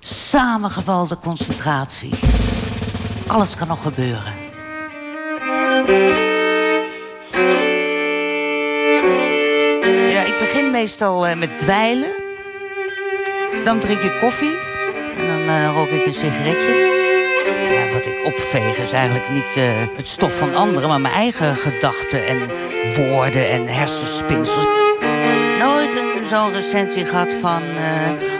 [0.00, 2.14] Samengevalde concentratie.
[3.26, 4.47] Alles kan nog gebeuren.
[10.08, 12.08] Ja, ik begin meestal uh, met dweilen.
[13.64, 14.56] Dan drink ik koffie.
[15.16, 16.96] En dan uh, rook ik een sigaretje.
[17.68, 19.64] Ja, wat ik opveeg is eigenlijk niet uh,
[19.96, 22.38] het stof van anderen, maar mijn eigen gedachten en
[22.96, 24.66] woorden en hersenspinsels.
[25.58, 27.62] Nooit zo'n recensie gehad van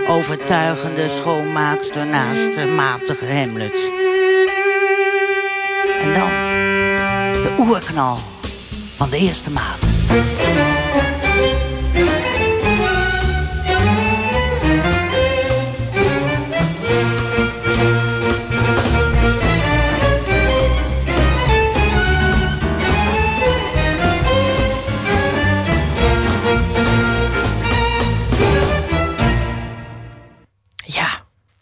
[0.08, 3.92] overtuigende schoonmaakster naast matige Hamlet.
[6.02, 6.47] En dan
[7.42, 8.18] de oerknal
[8.96, 9.78] van de eerste maat.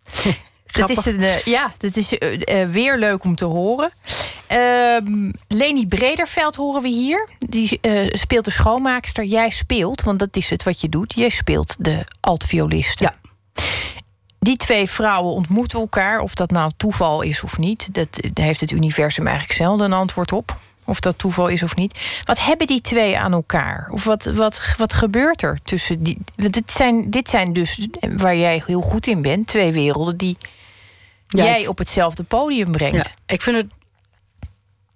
[0.77, 3.91] Dat is een, uh, ja, dat is uh, uh, weer leuk om te horen.
[4.47, 7.29] Ehm, Leni Brederveld horen we hier.
[7.39, 7.81] Die
[8.13, 9.25] speelt de schoonmaakster.
[9.25, 11.15] Jij speelt, want dat is het wat je doet.
[11.15, 13.05] Jij speelt de altvioliste.
[13.05, 13.15] Ja.
[14.39, 16.21] Die twee vrouwen ontmoeten elkaar.
[16.21, 17.95] Of dat nou toeval is of niet.
[17.95, 20.57] Dat, daar heeft het universum eigenlijk zelden een antwoord op.
[20.85, 22.21] Of dat toeval is of niet.
[22.25, 23.91] Wat hebben die twee aan elkaar?
[23.93, 26.19] Of wat, wat, wat gebeurt er tussen die.
[26.37, 29.47] Dit zijn, dit zijn dus waar jij heel goed in bent.
[29.47, 30.37] Twee werelden die
[31.29, 32.97] ja, jij ik, op hetzelfde podium brengt.
[32.97, 33.67] Ja, ik vind het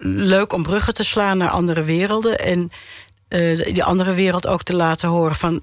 [0.03, 2.39] leuk om bruggen te slaan naar andere werelden.
[2.39, 2.71] En
[3.29, 5.61] uh, die andere wereld ook te laten horen van...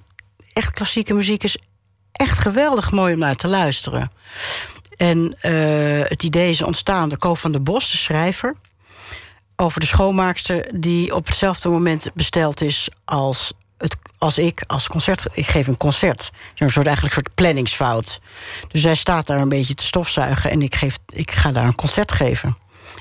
[0.54, 1.58] echt klassieke muziek is
[2.12, 4.10] echt geweldig mooi om naar te luisteren.
[4.98, 8.56] En uh, het idee is ontstaan door Ko van der Bos, de schrijver...
[9.56, 12.90] over de schoonmaakster die op hetzelfde moment besteld is...
[13.06, 15.26] als het, als ik als concert.
[15.34, 16.32] Ik geef een concert.
[16.54, 18.22] Zo'n soort eigenlijk een soort planningsfout.
[18.68, 21.76] Dus zij staat daar een beetje te stofzuigen en ik, geef, ik ga daar een
[21.76, 22.58] concert geven.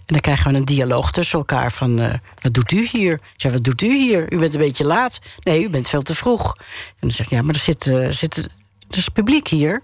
[0.07, 2.01] En dan krijgen we een dialoog tussen elkaar van...
[2.01, 3.21] Uh, wat doet u hier?
[3.37, 4.33] Zeg, wat doet u hier?
[4.33, 5.19] U bent een beetje laat.
[5.42, 6.55] Nee, u bent veel te vroeg.
[6.59, 8.49] En dan zeg ik, ja, maar er zit, uh, zit
[8.88, 9.83] er publiek hier.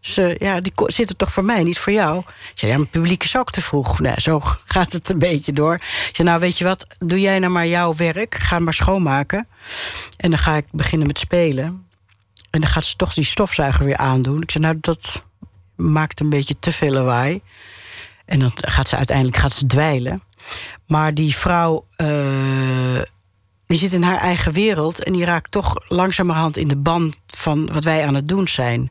[0.00, 2.22] Ze, ja, die zitten toch voor mij, niet voor jou.
[2.54, 4.00] Zei, ja, mijn publiek is ook te vroeg.
[4.00, 4.40] Nou, zo
[4.74, 5.78] gaat het een beetje door.
[6.12, 8.34] Zei, nou, weet je wat, doe jij nou maar jouw werk.
[8.34, 9.48] Ga maar schoonmaken.
[10.16, 11.86] En dan ga ik beginnen met spelen.
[12.50, 14.42] En dan gaat ze toch die stofzuiger weer aandoen.
[14.42, 15.22] Ik zei, nou, dat
[15.76, 17.40] maakt een beetje te veel lawaai.
[18.28, 20.22] En dan gaat ze uiteindelijk gaat ze dweilen.
[20.86, 23.00] Maar die vrouw, uh,
[23.66, 25.02] die zit in haar eigen wereld...
[25.02, 28.90] en die raakt toch langzamerhand in de band van wat wij aan het doen zijn...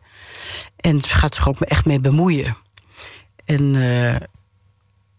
[0.77, 2.57] En gaat zich ook echt mee bemoeien.
[3.45, 4.15] En uh,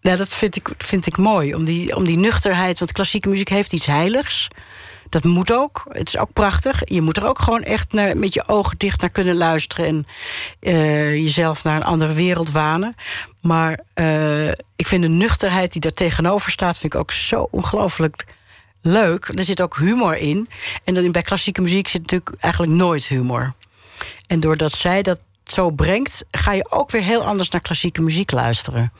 [0.00, 1.54] ja, dat vind ik, vind ik mooi.
[1.54, 2.78] Om die, om die nuchterheid.
[2.78, 4.48] Want klassieke muziek heeft iets heiligs.
[5.08, 5.84] Dat moet ook.
[5.88, 6.82] Het is ook prachtig.
[6.84, 9.86] Je moet er ook gewoon echt naar, met je ogen dicht naar kunnen luisteren.
[9.86, 10.06] En
[10.60, 12.94] uh, jezelf naar een andere wereld wanen.
[13.40, 16.78] Maar uh, ik vind de nuchterheid die daar tegenover staat...
[16.78, 18.24] vind ik ook zo ongelooflijk
[18.82, 19.28] leuk.
[19.34, 20.48] Er zit ook humor in.
[20.84, 23.54] En dan bij klassieke muziek zit natuurlijk eigenlijk nooit humor.
[24.26, 28.30] En doordat zij dat zo brengt, ga je ook weer heel anders naar klassieke muziek
[28.30, 28.92] luisteren.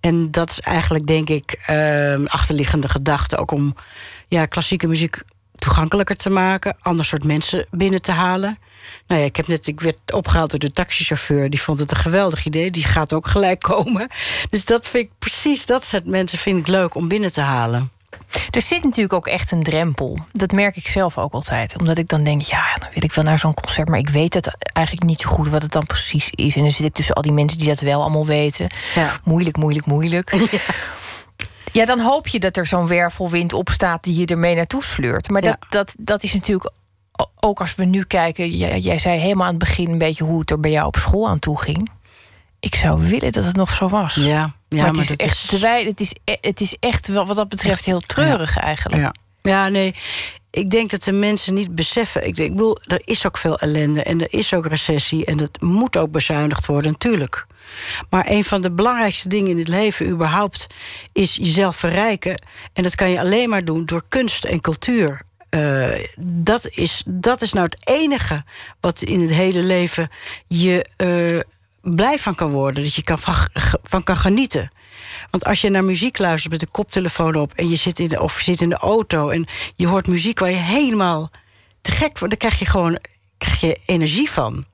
[0.00, 3.74] En dat is eigenlijk, denk ik, uh, achterliggende gedachte ook om
[4.28, 5.22] ja, klassieke muziek
[5.58, 8.58] toegankelijker te maken, ander soort mensen binnen te halen.
[9.06, 11.50] Nou ja, ik, heb net, ik werd opgehaald door de taxichauffeur.
[11.50, 12.70] Die vond het een geweldig idee.
[12.70, 14.08] Die gaat ook gelijk komen.
[14.50, 17.90] Dus dat vind ik precies, dat soort mensen vind ik leuk om binnen te halen.
[18.50, 20.18] Er zit natuurlijk ook echt een drempel.
[20.32, 21.78] Dat merk ik zelf ook altijd.
[21.78, 23.88] Omdat ik dan denk, ja, dan wil ik wel naar zo'n concert...
[23.88, 26.56] maar ik weet het eigenlijk niet zo goed wat het dan precies is.
[26.56, 28.70] En dan zit ik tussen al die mensen die dat wel allemaal weten.
[28.94, 29.20] Ja.
[29.24, 30.32] Moeilijk, moeilijk, moeilijk.
[30.50, 30.58] Ja.
[31.80, 31.84] Ja.
[31.84, 34.02] dan hoop je dat er zo'n wervelwind opstaat...
[34.02, 35.30] die je ermee naartoe sleurt.
[35.30, 35.66] Maar dat, ja.
[35.68, 36.70] dat, dat is natuurlijk...
[37.40, 39.90] Ook als we nu kijken, jij, jij zei helemaal aan het begin...
[39.90, 41.90] een beetje hoe het er bij jou op school aan toe ging
[42.60, 44.14] ik zou willen dat het nog zo was.
[44.14, 45.62] Ja, ja maar, het is echt is...
[45.84, 48.60] het is, het is echt wat dat betreft heel treurig ja.
[48.60, 49.02] eigenlijk.
[49.02, 49.14] Ja.
[49.42, 49.94] ja, nee.
[50.50, 52.26] ik denk dat de mensen niet beseffen.
[52.26, 55.36] Ik, denk, ik bedoel, er is ook veel ellende en er is ook recessie en
[55.36, 57.46] dat moet ook bezuinigd worden, natuurlijk.
[58.10, 60.66] Maar een van de belangrijkste dingen in het leven überhaupt
[61.12, 62.42] is jezelf verrijken.
[62.72, 65.26] En dat kan je alleen maar doen door kunst en cultuur.
[65.50, 65.88] Uh,
[66.20, 68.44] dat, is, dat is nou het enige
[68.80, 70.08] wat in het hele leven
[70.46, 71.40] je uh,
[71.94, 72.82] blij van kan worden.
[72.82, 73.34] Dat je kan van,
[73.82, 74.70] van kan genieten.
[75.30, 77.52] Want als je naar muziek luistert met de koptelefoon op...
[77.54, 80.50] en je zit in de, of zit in de auto en je hoort muziek waar
[80.50, 81.30] je helemaal
[81.80, 82.40] te gek wordt...
[82.40, 82.98] dan krijg je gewoon
[83.38, 84.64] krijg je energie van.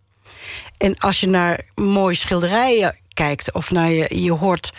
[0.78, 4.72] En als je naar mooie schilderijen kijkt of naar je, je hoort...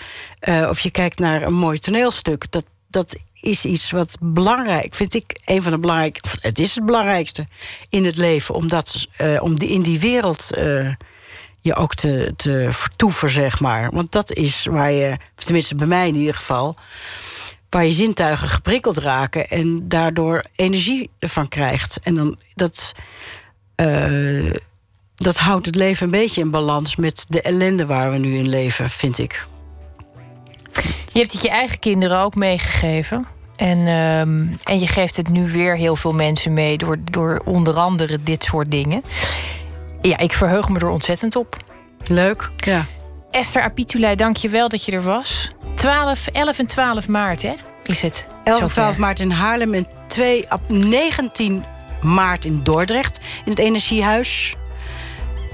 [0.49, 2.51] Uh, of je kijkt naar een mooi toneelstuk...
[2.51, 6.37] dat, dat is iets wat belangrijk, vind ik een van de belangrijkste...
[6.41, 7.47] het is het belangrijkste
[7.89, 8.55] in het leven...
[8.55, 10.57] om, dat, uh, om die, in die wereld...
[10.57, 10.93] Uh,
[11.59, 13.91] je ook te, te vertoeven, zeg maar.
[13.91, 16.75] Want dat is waar je, tenminste bij mij in ieder geval...
[17.69, 19.49] waar je zintuigen geprikkeld raken...
[19.49, 21.99] en daardoor energie ervan krijgt.
[22.03, 22.93] En dan dat...
[25.15, 28.49] dat houdt het leven een beetje in balans met de ellende waar we nu in
[28.49, 29.47] leven, vind ik.
[31.13, 33.27] Je hebt het je eigen kinderen ook meegegeven.
[33.55, 37.75] En, um, en je geeft het nu weer heel veel mensen mee door, door onder
[37.75, 39.03] andere dit soort dingen.
[40.01, 41.57] Ja, ik verheug me er ontzettend op.
[42.03, 42.85] Leuk, ja.
[43.31, 45.51] Esther Apitulei, dank je wel dat je er was.
[45.75, 47.53] 12, 11 en 12 maart, hè?
[47.83, 48.27] Is het?
[48.43, 51.63] 11 en 12 maart in Haarlem en 2 op 19
[52.01, 54.55] maart in Dordrecht in het Energiehuis.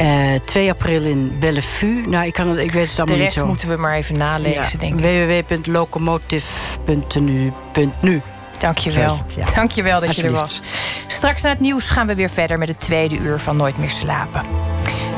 [0.01, 2.01] Uh, eh, 2 april in Bellevue.
[2.01, 3.33] Nou, ik, kan het, ik weet het allemaal niet zo.
[3.33, 4.81] De rest moeten we maar even nalezen, ja.
[4.89, 5.45] denk ik.
[5.47, 8.21] www.locomotive.nu
[8.61, 9.17] Dank je wel.
[9.35, 9.45] Ja.
[9.53, 10.61] Dank je wel dat je er was.
[11.07, 13.89] Straks na het nieuws gaan we weer verder met het tweede uur van Nooit meer
[13.89, 14.45] slapen.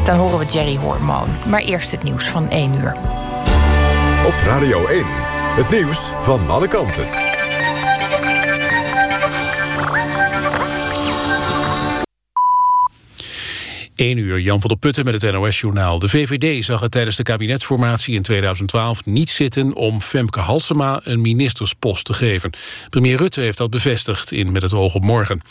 [0.04, 1.28] Dan horen we Jerry Hormoon.
[1.46, 2.96] Maar eerst het nieuws van 1 uur.
[4.26, 5.04] Op Radio 1,
[5.56, 7.33] het nieuws van alle kanten.
[14.04, 16.00] 1 uur, Jan van der Putten met het NOS-journaal.
[16.00, 19.74] De VVD zag het tijdens de kabinetsformatie in 2012 niet zitten...
[19.74, 22.50] om Femke Halsema een ministerspost te geven.
[22.89, 25.42] Premier Rutte heeft dat bevestigd in Met het oog op morgen.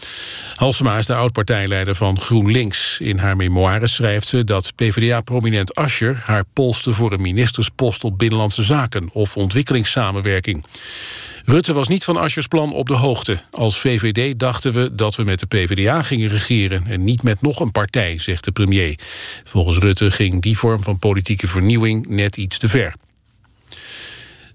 [0.54, 3.00] Halsema is de oud-partijleider van GroenLinks.
[3.00, 6.22] In haar memoires schrijft ze dat PvdA-prominent Ascher...
[6.24, 9.10] haar polste voor een ministerspost op Binnenlandse Zaken...
[9.12, 10.64] of ontwikkelingssamenwerking.
[11.44, 13.40] Rutte was niet van Aschers plan op de hoogte.
[13.50, 16.86] Als VVD dachten we dat we met de PvdA gingen regeren...
[16.86, 18.98] en niet met nog een partij, zegt de premier.
[19.44, 22.94] Volgens Rutte ging die vorm van politieke vernieuwing net iets te ver.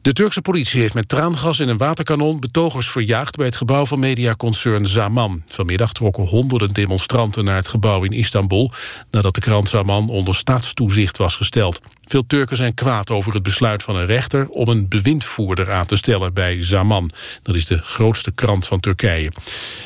[0.02, 4.00] De Turkse politie heeft met traangas en een waterkanon betogers verjaagd bij het gebouw van
[4.00, 5.44] mediaconcern Zaman.
[5.48, 8.72] Vanmiddag trokken honderden demonstranten naar het gebouw in Istanbul
[9.12, 11.82] nadat de krant Zaman onder staatstoezicht was gesteld.
[12.08, 15.96] Veel Turken zijn kwaad over het besluit van een rechter om een bewindvoerder aan te
[15.96, 17.12] stellen bij Zaman.
[17.44, 19.32] Dat is de grootste krant van Turkije.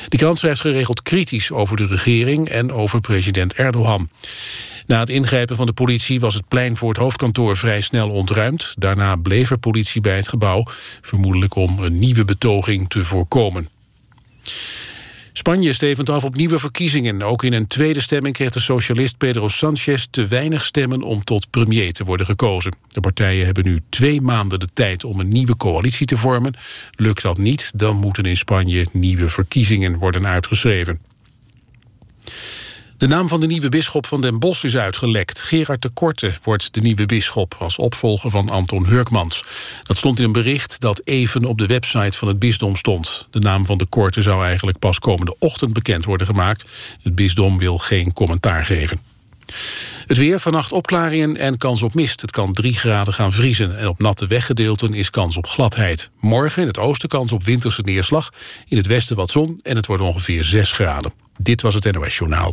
[0.08, 4.08] Die krant schrijft geregeld kritisch over de regering en over president Erdogan.
[4.86, 8.74] Na het ingrijpen van de politie was het plein voor het hoofdkantoor vrij snel ontruimd.
[8.78, 10.64] Daarna bleef er politie bij het gebouw,
[11.00, 13.68] vermoedelijk om een nieuwe betoging te voorkomen.
[15.32, 17.22] Spanje stevend af op nieuwe verkiezingen.
[17.22, 21.50] Ook in een tweede stemming kreeg de socialist Pedro Sanchez te weinig stemmen om tot
[21.50, 22.76] premier te worden gekozen.
[22.88, 26.54] De partijen hebben nu twee maanden de tijd om een nieuwe coalitie te vormen.
[26.90, 31.00] Lukt dat niet, dan moeten in Spanje nieuwe verkiezingen worden uitgeschreven.
[33.02, 35.40] De naam van de nieuwe bisschop van Den Bosch is uitgelekt.
[35.40, 39.44] Gerard de Korte wordt de nieuwe bisschop als opvolger van Anton Hurkmans.
[39.82, 43.26] Dat stond in een bericht dat even op de website van het bisdom stond.
[43.30, 46.64] De naam van de Korte zou eigenlijk pas komende ochtend bekend worden gemaakt.
[47.02, 49.11] Het bisdom wil geen commentaar geven.
[50.06, 52.20] Het weer, vannacht opklaringen en kans op mist.
[52.20, 56.10] Het kan 3 graden gaan vriezen en op natte weggedeelten is kans op gladheid.
[56.20, 58.30] Morgen in het oosten kans op winterse neerslag.
[58.68, 61.12] In het westen wat zon en het wordt ongeveer 6 graden.
[61.36, 62.52] Dit was het NOS Journaal.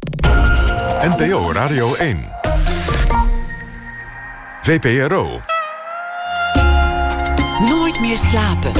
[1.01, 2.29] NPO Radio 1.
[4.61, 5.41] VPRO.
[7.59, 8.71] Nooit meer slapen.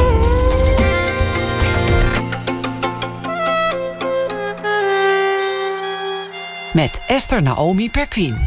[6.74, 8.38] Met Esther Naomi Perquin.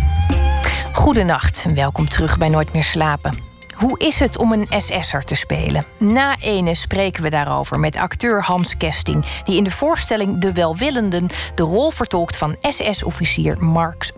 [0.93, 3.35] Goedenacht en welkom terug bij Nooit meer slapen.
[3.75, 5.85] Hoe is het om een SS'er te spelen?
[5.99, 9.25] Na ene spreken we daarover met acteur Hans Kesting...
[9.45, 13.57] die in de voorstelling De Welwillenden de rol vertolkt van SS-officier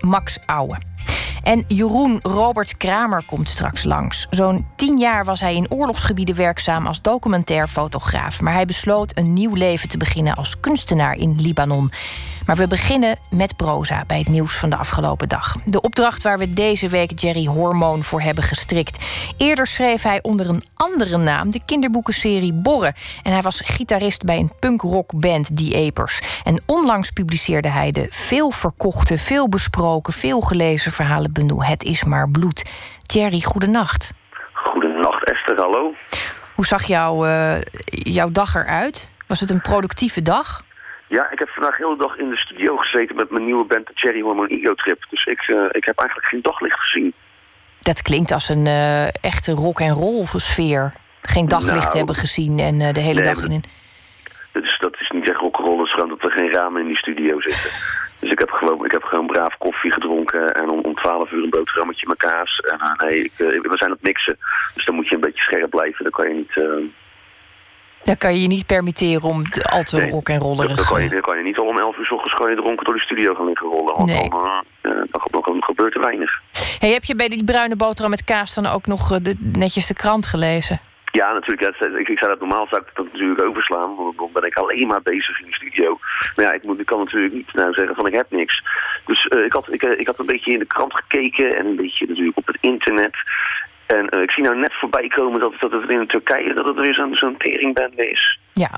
[0.01, 0.79] Max Auwe.
[1.45, 4.27] En Jeroen Robert Kramer komt straks langs.
[4.31, 8.40] Zo'n tien jaar was hij in oorlogsgebieden werkzaam als documentair fotograaf.
[8.40, 11.90] Maar hij besloot een nieuw leven te beginnen als kunstenaar in Libanon.
[12.46, 15.57] Maar we beginnen met proza bij het nieuws van de afgelopen dag.
[15.64, 19.04] De opdracht waar we deze week Jerry Hormoon voor hebben gestrikt.
[19.37, 22.94] Eerder schreef hij onder een andere naam de kinderboekenserie Borren.
[23.22, 26.40] En hij was gitarist bij een punkrockband Die Epers.
[26.44, 32.30] En onlangs publiceerde hij de veel verkochte, veel besproken, veel gelezen verhalenbundel Het is maar
[32.30, 32.64] bloed.
[33.02, 34.12] Jerry, goedenacht.
[34.52, 35.94] Goedenacht Esther, hallo.
[36.54, 37.54] Hoe zag jouw, uh,
[37.88, 39.12] jouw dag eruit?
[39.26, 40.62] Was het een productieve dag?
[41.14, 43.87] Ja, ik heb vandaag de hele dag in de studio gezeten met mijn nieuwe band,
[43.87, 45.07] de Cherry Hormone Ego Trip.
[45.11, 47.14] Dus ik, uh, ik heb eigenlijk geen daglicht gezien.
[47.81, 50.92] Dat klinkt als een uh, echte rock en roll sfeer.
[51.22, 53.64] Geen daglicht nou, hebben gezien en uh, de hele nee, dag in een.
[54.53, 56.53] Dat is, dat is niet echt rock and roll, het is gewoon dat er geen
[56.53, 57.70] ramen in die studio zitten.
[58.20, 61.42] dus ik heb gewoon, ik heb gewoon braaf koffie gedronken en om, om 12 uur
[61.42, 62.59] een boterhammetje met kaas.
[62.59, 64.37] En nee, ik, we zijn het mixen.
[64.74, 66.03] Dus dan moet je een beetje scherp blijven.
[66.03, 66.92] Dan kan je niet.
[68.05, 70.88] Dan kan je je niet permitteren om te, al te nee, rock en rollerig...
[70.88, 72.95] Kan, je, dan kan je niet al om 11 uur s ochtends gewoon dronken door
[72.95, 73.95] de studio gaan liggen rollen.
[73.95, 74.31] Want nee.
[74.31, 74.93] dan, uh,
[75.31, 76.40] dan, gebeurt er weinig.
[76.79, 79.95] Hey, heb je bij die bruine boterham met kaas dan ook nog de, netjes de
[79.95, 80.81] krant gelezen?
[81.12, 81.79] Ja, natuurlijk.
[81.79, 83.97] Ja, ik, ik zou dat normaal zou ik dat natuurlijk overslaan.
[83.97, 85.99] Want dan ben ik alleen maar bezig in de studio.
[86.35, 88.62] Maar ja, ik, moet, ik kan natuurlijk niet nou zeggen van ik heb niks.
[89.07, 91.77] Dus uh, ik, had, ik, ik had een beetje in de krant gekeken en een
[91.77, 93.17] beetje natuurlijk op het internet.
[93.87, 96.77] En uh, ik zie nou net voorbij komen dat, dat het in Turkije dat het
[96.77, 98.38] weer zo'n zo'n teringbende is.
[98.53, 98.70] Ja.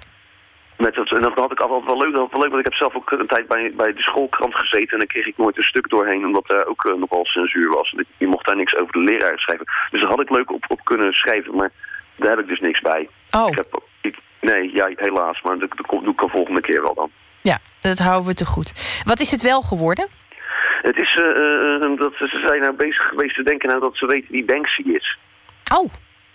[0.76, 2.74] Met dat, en dat had ik altijd wel leuk, dat wel leuk, want ik heb
[2.74, 5.62] zelf ook een tijd bij, bij de schoolkrant gezeten en dan kreeg ik nooit een
[5.62, 7.94] stuk doorheen, omdat er ook uh, nogal censuur was.
[8.18, 9.66] Je mocht daar niks over de leraar schrijven.
[9.90, 11.70] Dus daar had ik leuk op, op kunnen schrijven, maar
[12.16, 13.08] daar heb ik dus niks bij.
[13.30, 13.48] Oh.
[13.48, 16.94] Ik heb, ik, nee, ja, helaas, maar dat, dat doe ik de volgende keer wel
[16.94, 17.10] dan.
[17.40, 19.00] Ja, dat houden we te goed.
[19.04, 20.08] Wat is het wel geworden?
[20.82, 24.06] Het is, uh, uh, dat ze zijn nou bezig geweest te denken nou dat ze
[24.06, 25.18] weten wie Banksy is.
[25.74, 25.90] Oh,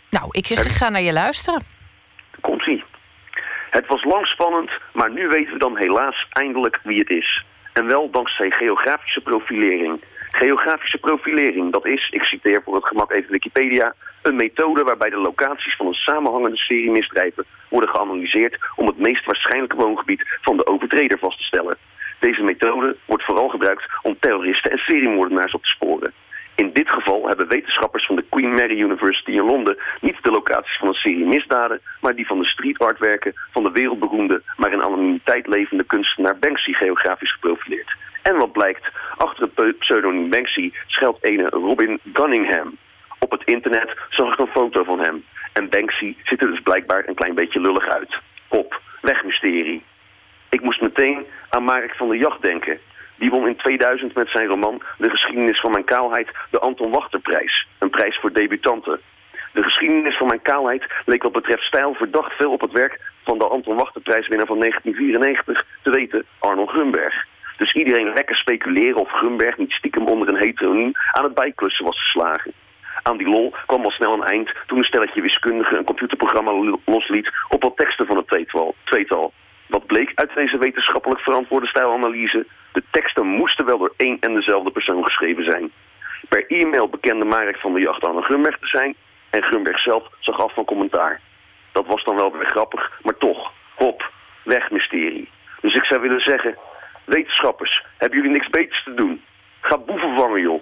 [0.10, 1.64] nou, ik ga naar je luisteren.
[2.42, 2.84] Komt-ie.
[3.70, 7.46] Het was lang spannend, maar nu weten we dan helaas eindelijk wie het is.
[7.74, 10.04] En wel dankzij geografische profilering.
[10.32, 13.94] Geografische profilering, dat is, ik citeer voor het gemak even Wikipedia...
[14.22, 17.46] een methode waarbij de locaties van een samenhangende serie misdrijven...
[17.70, 21.78] worden geanalyseerd om het meest waarschijnlijke woongebied van de overtreder vast te stellen.
[22.22, 26.14] Deze methode wordt vooral gebruikt om terroristen en seriemoordenaars op te sporen.
[26.56, 30.78] In dit geval hebben wetenschappers van de Queen Mary University in Londen niet de locaties
[30.78, 34.84] van een serie misdaden, maar die van de street artwerken van de wereldberoemde, maar in
[34.84, 37.96] anonimiteit levende kunstenaar Banksy geografisch geprofileerd.
[38.22, 42.78] En wat blijkt, achter het pseudoniem Banksy schuilt ene Robin Gunningham.
[43.20, 45.24] Op het internet zag ik een foto van hem.
[45.54, 48.18] En Banksy ziet er dus blijkbaar een klein beetje lullig uit.
[48.48, 49.82] Op, wegmysterie.
[50.52, 52.80] Ik moest meteen aan Marek van der Jacht denken.
[53.16, 57.68] Die won in 2000 met zijn roman De geschiedenis van mijn kaalheid de Anton Wachterprijs.
[57.80, 59.00] Een prijs voor debutanten.
[59.54, 63.38] De geschiedenis van mijn kaalheid leek wat betreft stijl verdacht veel op het werk van
[63.38, 67.26] de Anton Wachterprijswinnaar van 1994, te weten Arnold Grunberg.
[67.58, 72.02] Dus iedereen lekker speculeren of Grunberg niet stiekem onder een heteroniem aan het bijklussen was
[72.02, 72.54] geslagen.
[73.04, 77.32] Aan die lol kwam al snel een eind toen een stelletje wiskundigen een computerprogramma losliet
[77.50, 78.28] op wat teksten van het
[78.84, 79.34] tweetal.
[79.72, 82.46] Wat bleek uit deze wetenschappelijk verantwoorde stijlanalyse?
[82.72, 85.72] De teksten moesten wel door één en dezelfde persoon geschreven zijn.
[86.30, 88.96] Per e-mail bekende Marek van der Jacht aan Grunberg te zijn...
[89.30, 91.22] en Grunberg zelf zag af van commentaar.
[91.72, 94.12] Dat was dan wel weer grappig, maar toch, hop,
[94.44, 95.30] weg mysterie.
[95.62, 96.58] Dus ik zou willen zeggen,
[97.06, 99.24] wetenschappers, hebben jullie niks beters te doen?
[99.62, 100.62] Ga boeven vangen, joh.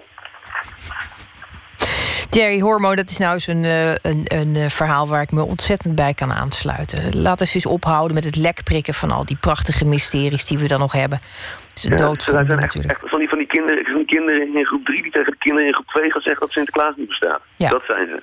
[2.30, 3.64] Jerry Hormo, dat is nou eens een,
[4.02, 7.20] een, een, verhaal waar ik me ontzettend bij kan aansluiten.
[7.22, 10.78] Laten we eens ophouden met het lekprikken van al die prachtige mysteries die we dan
[10.78, 11.20] nog hebben.
[11.68, 12.92] Het is een ja, doodzonde natuurlijk.
[12.92, 15.38] Echt, van, die, van die kinderen, van die kinderen in groep 3 die tegen de
[15.38, 17.40] kinderen in groep 2 gaan zeggen dat Sinterklaas niet bestaat.
[17.56, 17.68] Ja.
[17.68, 18.22] Dat zijn ze.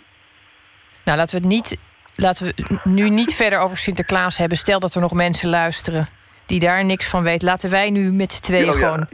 [1.04, 1.78] Nou, laten we het niet.
[2.16, 4.58] Laten we nu niet verder over Sinterklaas hebben.
[4.58, 6.08] Stel dat er nog mensen luisteren
[6.46, 7.48] die daar niks van weten.
[7.48, 9.08] Laten wij nu met z'n tweeën Oh, ja, gewoon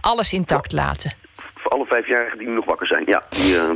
[0.00, 1.12] alles intact laten.
[1.54, 3.02] Voor alle vijfjarigen die nog wakker zijn.
[3.06, 3.70] Ja, die, Uh,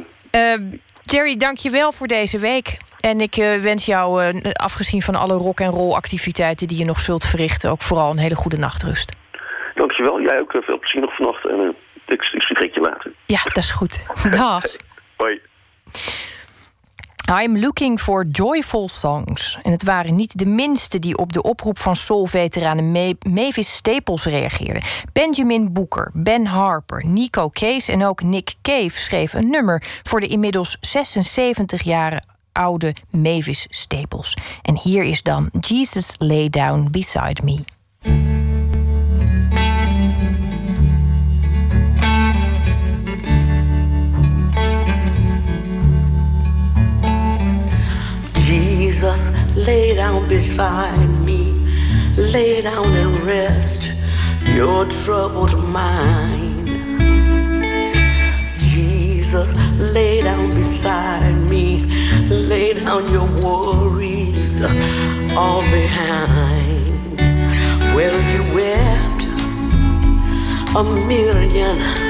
[1.02, 2.76] Jerry, dank je wel voor deze week.
[3.00, 6.84] En ik uh, wens jou, uh, afgezien van alle rock en roll activiteiten die je
[6.84, 9.12] nog zult verrichten, ook vooral een hele goede nachtrust.
[9.74, 10.20] Dankjewel.
[10.20, 11.48] Jij ook veel plezier nog vannacht.
[11.48, 13.12] En ik, ik spreek je later.
[13.26, 14.06] Ja, dat is goed.
[14.30, 14.64] Dag.
[15.16, 15.40] Hoi.
[17.30, 19.58] I'm looking for joyful songs.
[19.62, 24.82] En het waren niet de minste die op de oproep van soul-veteranen Mavis Staples reageerden.
[25.12, 30.26] Benjamin Booker, Ben Harper, Nico Case en ook Nick Cave schreven een nummer voor de
[30.26, 34.36] inmiddels 76 jaar oude Mavis Staples.
[34.62, 37.64] En hier is dan Jesus Lay Down Beside Me.
[49.04, 51.52] Jesus, lay down beside me.
[52.16, 53.92] Lay down and rest
[54.54, 56.68] your troubled mind.
[58.56, 59.54] Jesus,
[59.92, 61.80] lay down beside me.
[62.30, 64.62] Lay down your worries
[65.36, 66.88] all behind.
[67.94, 69.24] Where you wept
[70.74, 72.03] a million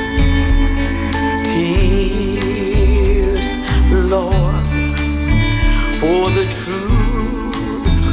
[6.04, 8.04] for the truth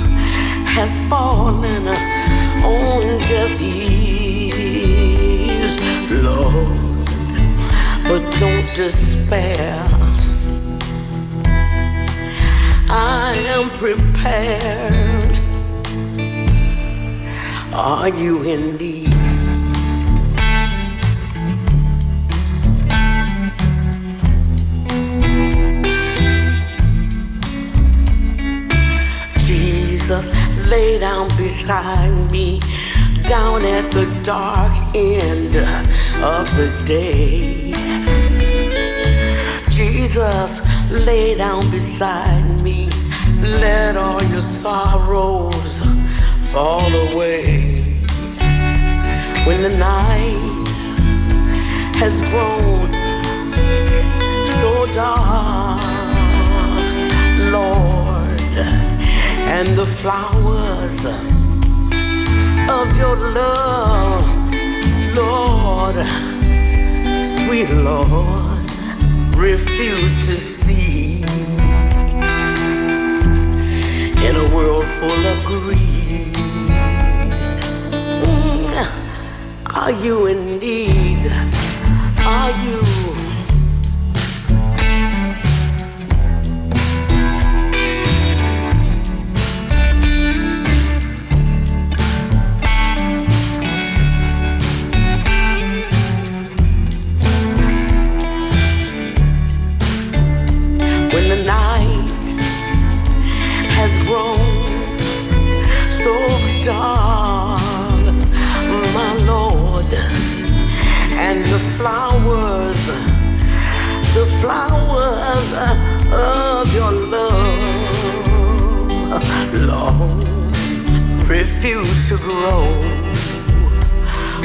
[0.78, 1.86] has fallen
[2.64, 5.76] on deaf ears,
[6.24, 7.08] Lord.
[8.08, 9.84] But don't despair.
[12.90, 15.36] I am prepared.
[17.74, 19.21] Are you in need?
[31.72, 32.60] Down me,
[33.28, 35.56] down at the dark end
[36.36, 37.72] of the day.
[39.70, 40.52] Jesus,
[41.08, 42.90] lay down beside me,
[43.64, 45.80] let all your sorrows
[46.52, 47.78] fall away.
[49.48, 50.68] When the night
[52.02, 52.90] has grown
[54.60, 55.82] so dark,
[57.58, 58.58] Lord,
[59.56, 61.31] and the flowers
[62.72, 64.26] of your love,
[65.16, 65.96] Lord,
[67.36, 68.72] sweet Lord,
[69.36, 71.24] refuse to see
[74.28, 76.36] in a world full of greed.
[78.24, 78.74] Mm,
[79.76, 81.28] Are you in need?
[82.20, 82.91] Are you?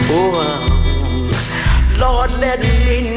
[0.09, 3.16] Oh, Lord, let me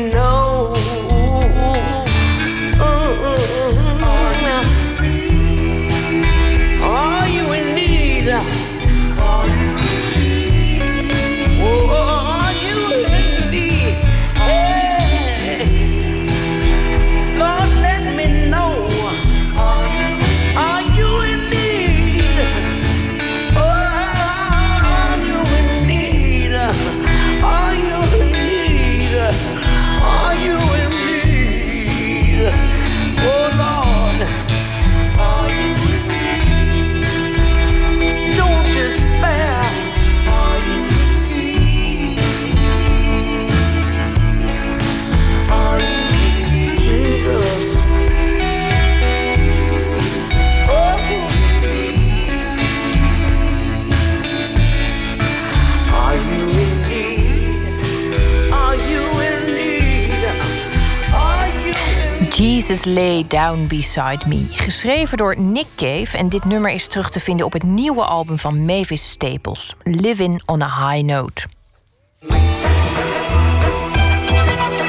[62.69, 64.47] Jesus Lay Down Beside Me.
[64.49, 68.39] Geschreven door Nick Cave en dit nummer is terug te vinden op het nieuwe album
[68.39, 71.47] van Mavis Staples, Living on a High Note.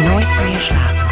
[0.02, 1.08] Nooit meer slapen.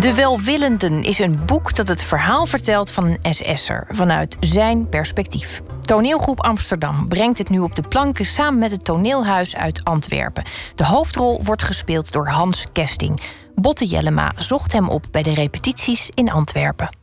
[0.00, 5.62] De Welwillenden is een boek dat het verhaal vertelt van een SS'er vanuit zijn perspectief.
[5.80, 10.44] Toneelgroep Amsterdam brengt het nu op de planken samen met het toneelhuis uit Antwerpen.
[10.74, 13.20] De hoofdrol wordt gespeeld door Hans Kesting.
[13.60, 16.96] Botte Jellema zocht hem op bij de repetities in Antwerpen.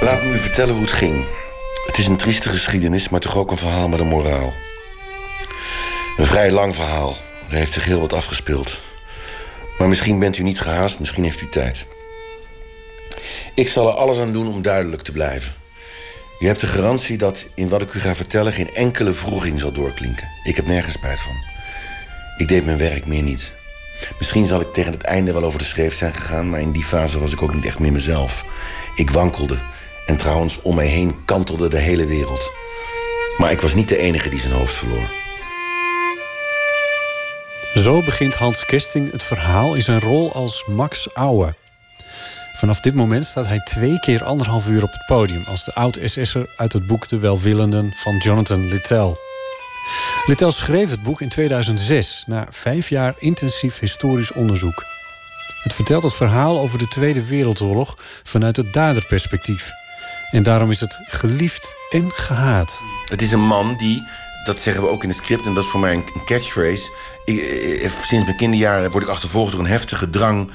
[0.00, 1.24] Laat me u vertellen hoe het ging.
[1.86, 4.52] Het is een trieste geschiedenis, maar toch ook een verhaal met een moraal.
[6.16, 7.16] Een vrij lang verhaal.
[7.50, 8.80] Er heeft zich heel wat afgespeeld.
[9.78, 11.86] Maar misschien bent u niet gehaast, misschien heeft u tijd.
[13.54, 15.61] Ik zal er alles aan doen om duidelijk te blijven.
[16.42, 19.72] U hebt de garantie dat in wat ik u ga vertellen geen enkele vroeging zal
[19.72, 20.28] doorklinken.
[20.44, 21.34] Ik heb nergens spijt van.
[22.36, 23.52] Ik deed mijn werk meer niet.
[24.18, 26.84] Misschien zal ik tegen het einde wel over de schreef zijn gegaan, maar in die
[26.84, 28.44] fase was ik ook niet echt meer mezelf.
[28.94, 29.58] Ik wankelde.
[30.06, 32.52] En trouwens, om mij heen kantelde de hele wereld.
[33.36, 35.10] Maar ik was niet de enige die zijn hoofd verloor.
[37.74, 41.54] Zo begint Hans Kesting het verhaal in zijn rol als Max Auer.
[42.62, 45.44] Vanaf dit moment staat hij twee keer anderhalf uur op het podium...
[45.46, 49.16] als de oud-SS'er uit het boek De Welwillenden van Jonathan Littell.
[50.26, 52.24] Littell schreef het boek in 2006...
[52.26, 54.84] na vijf jaar intensief historisch onderzoek.
[55.62, 57.98] Het vertelt het verhaal over de Tweede Wereldoorlog...
[58.22, 59.70] vanuit het daderperspectief.
[60.30, 62.82] En daarom is het geliefd en gehaat.
[63.06, 64.02] Het is een man die,
[64.44, 65.46] dat zeggen we ook in het script...
[65.46, 66.92] en dat is voor mij een catchphrase...
[67.24, 70.50] Ik, eh, sinds mijn kinderjaren word ik achtervolgd door een heftige drang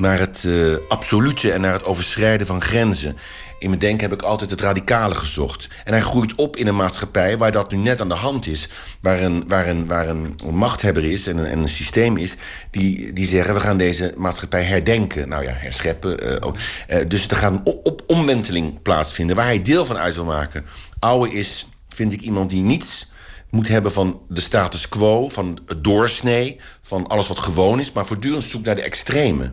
[0.00, 3.16] naar het uh, absolute en naar het overschrijden van grenzen.
[3.60, 5.68] In mijn denken heb ik altijd het radicale gezocht.
[5.84, 8.68] En hij groeit op in een maatschappij waar dat nu net aan de hand is.
[9.00, 12.36] Waar een, waar een, waar een machthebber is en een, en een systeem is...
[12.70, 15.28] Die, die zeggen, we gaan deze maatschappij herdenken.
[15.28, 16.26] Nou ja, herscheppen.
[16.26, 16.52] Uh,
[16.88, 19.36] uh, dus er gaat een op omwenteling plaatsvinden...
[19.36, 20.64] waar hij deel van uit wil maken.
[20.98, 23.10] Oude is, vind ik, iemand die niets
[23.50, 25.28] moet hebben van de status quo...
[25.28, 27.92] van het doorsnee, van alles wat gewoon is...
[27.92, 29.52] maar voortdurend zoekt naar de extreme...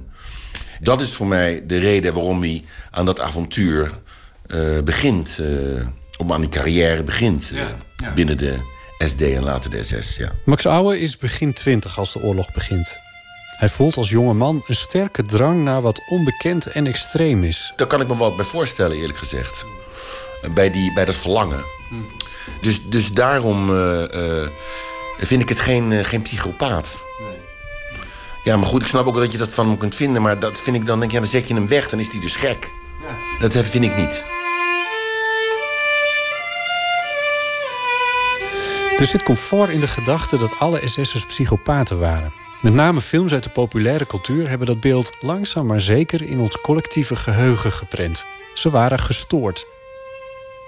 [0.80, 3.92] Dat is voor mij de reden waarom hij aan dat avontuur
[4.48, 5.38] uh, begint.
[5.42, 7.50] Uh, om aan die carrière begint.
[7.54, 8.14] Uh, ja, ja.
[8.14, 8.58] Binnen de
[8.98, 10.18] SD en later de SS.
[10.18, 10.32] Ja.
[10.46, 12.98] Max Ouwe is begin twintig als de oorlog begint.
[13.58, 17.74] Hij voelt als jonge man een sterke drang naar wat onbekend en extreem is.
[17.76, 19.66] Daar kan ik me wat bij voorstellen, eerlijk gezegd.
[20.54, 21.64] Bij, die, bij dat verlangen.
[22.62, 23.68] Dus, dus daarom
[25.18, 27.04] vind ik het geen, geen psychopaat.
[27.20, 27.27] Nee.
[28.48, 30.22] Ja, maar goed, ik snap ook wel dat je dat van hem kunt vinden.
[30.22, 32.12] Maar dat vind ik dan, denk je, ja, dan zet je hem weg, dan is
[32.12, 32.72] hij dus gek.
[33.40, 33.48] Ja.
[33.48, 34.24] Dat vind ik niet.
[39.00, 42.34] Er zit comfort in de gedachte dat alle SS'ers psychopaten waren.
[42.62, 46.62] Met name films uit de populaire cultuur hebben dat beeld langzaam maar zeker in ons
[46.62, 48.26] collectieve geheugen geprent.
[48.54, 49.66] Ze waren gestoord.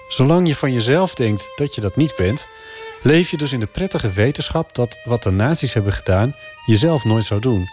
[0.08, 2.48] Zolang je van jezelf denkt dat je dat niet bent,
[3.02, 6.36] leef je dus in de prettige wetenschap dat wat de nazi's hebben gedaan
[6.66, 7.68] jezelf nooit zou doen.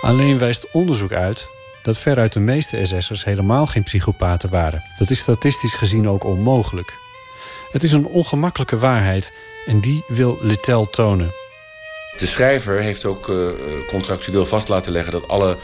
[0.00, 1.50] Alleen wijst onderzoek uit
[1.82, 4.82] dat veruit de meeste SS'ers helemaal geen psychopaten waren.
[4.98, 6.96] Dat is statistisch gezien ook onmogelijk.
[7.70, 9.32] Het is een ongemakkelijke waarheid
[9.66, 11.30] en die wil Littell tonen.
[12.16, 13.48] De schrijver heeft ook uh,
[13.88, 15.56] contractueel vast laten leggen dat alle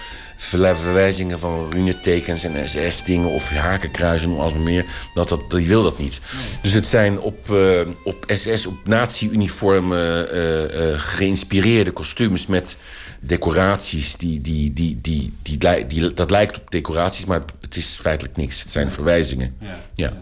[0.45, 4.85] verwijzingen van runetekens en SS-dingen of hakenkruisen of alles meer,
[5.15, 6.21] dat, dat, die wil dat niet.
[6.63, 12.77] Dus het zijn op, uh, op SS, op nazi-uniformen uh, uh, geïnspireerde kostuums met
[13.21, 14.17] decoraties.
[14.17, 18.37] Die, die, die, die, die, die, die, dat lijkt op decoraties, maar het is feitelijk
[18.37, 18.61] niks.
[18.61, 19.57] Het zijn verwijzingen.
[19.61, 19.79] Ja.
[19.95, 20.13] ja.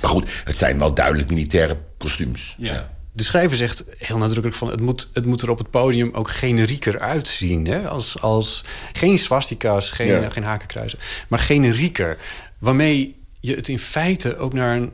[0.00, 2.54] Maar goed, het zijn wel duidelijk militaire kostuums.
[2.58, 4.70] ja de schrijver zegt heel nadrukkelijk van...
[4.70, 7.66] het moet, het moet er op het podium ook generieker uitzien.
[7.66, 7.88] Hè?
[7.88, 10.30] Als, als, geen swastika's, geen, ja.
[10.30, 10.98] geen hakenkruisen.
[11.28, 12.18] Maar generieker.
[12.58, 14.92] Waarmee je het in feite ook naar een,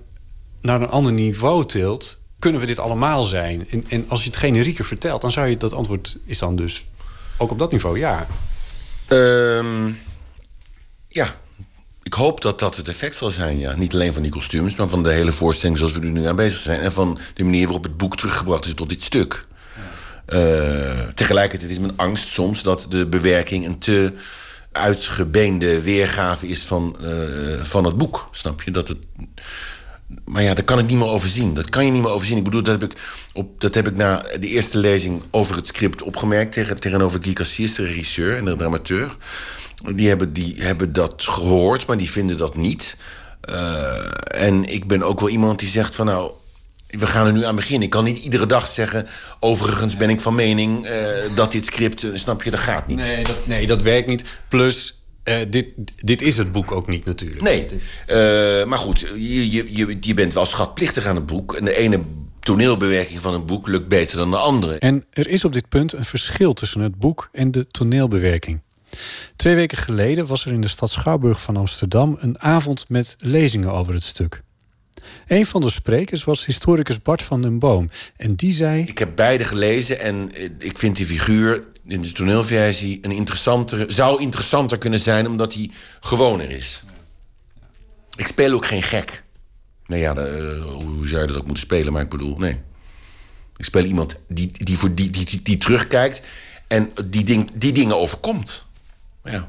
[0.61, 2.21] naar een ander niveau tilt...
[2.39, 3.69] kunnen we dit allemaal zijn?
[3.71, 5.21] En, en als je het generieker vertelt...
[5.21, 6.85] dan zou je dat antwoord is dan dus
[7.37, 8.27] ook op dat niveau ja.
[9.09, 9.99] Um,
[11.09, 11.35] ja,
[12.13, 13.77] ik hoop dat dat het effect zal zijn, ja.
[13.77, 16.37] Niet alleen van die kostuums, maar van de hele voorstelling zoals we er nu aan
[16.37, 16.81] bezig zijn.
[16.81, 19.47] En van de manier waarop het boek teruggebracht is tot dit stuk.
[20.29, 24.13] Uh, tegelijkertijd is mijn angst soms dat de bewerking een te
[24.73, 27.09] uitgebeende weergave is van, uh,
[27.63, 28.29] van het boek.
[28.31, 28.71] Snap je?
[28.71, 28.99] Dat het.
[30.25, 31.55] Maar ja, daar kan ik niet meer overzien.
[31.55, 32.37] Dat kan je niet meer overzien.
[32.37, 32.99] Ik bedoel, dat heb ik,
[33.33, 36.53] op, dat heb ik na de eerste lezing over het script opgemerkt...
[36.53, 39.17] Tegen, tegenover Guy Cassiers, de regisseur en de dramateur.
[39.95, 42.97] Die hebben, die hebben dat gehoord, maar die vinden dat niet.
[43.51, 46.31] Uh, en ik ben ook wel iemand die zegt van nou,
[46.87, 47.83] we gaan er nu aan beginnen.
[47.83, 49.07] Ik kan niet iedere dag zeggen...
[49.41, 50.91] overigens ben ik van mening uh,
[51.35, 52.03] dat dit script...
[52.03, 52.99] Uh, snap je, dat gaat niet.
[52.99, 54.39] Nee, dat, nee, dat werkt niet.
[54.49, 55.67] Plus, uh, dit,
[55.97, 57.43] dit is het boek ook niet natuurlijk.
[57.43, 57.67] Nee,
[58.67, 61.55] maar goed, je, je, je bent wel schatplichtig aan het boek.
[61.55, 62.01] En de ene
[62.41, 64.79] toneelbewerking van een boek lukt beter dan de andere.
[64.79, 68.61] En er is op dit punt een verschil tussen het boek en de toneelbewerking.
[69.37, 73.73] Twee weken geleden was er in de stad Schouwburg van Amsterdam een avond met lezingen
[73.73, 74.43] over het stuk.
[75.27, 77.91] Een van de sprekers was historicus Bart van den Boom.
[78.17, 78.83] En die zei.
[78.83, 84.21] Ik heb beide gelezen en ik vind die figuur in de toneelversie een interessantere, zou
[84.21, 85.71] interessanter kunnen zijn omdat hij
[86.01, 86.83] gewoner is.
[88.17, 89.23] Ik speel ook geen gek.
[89.87, 92.61] Nou ja, de, uh, hoe zou je dat ook moeten spelen, maar ik bedoel, nee.
[93.57, 96.23] Ik speel iemand die, die, voor die, die, die, die terugkijkt
[96.67, 98.67] en die, ding, die dingen overkomt.
[99.25, 99.49] Ja.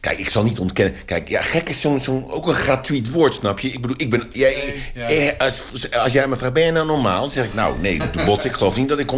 [0.00, 0.94] Kijk, ik zal niet ontkennen.
[1.04, 3.68] Kijk, ja, gek is zo'n zo ook een gratuit woord, snap je?
[3.68, 4.26] Ik bedoel, ik ben.
[4.32, 7.20] Jij, eh, als, als jij me vraagt, ben je nou normaal?
[7.20, 9.14] Dan zeg ik, nou, nee, de bot, ik geloof niet dat ik 100%.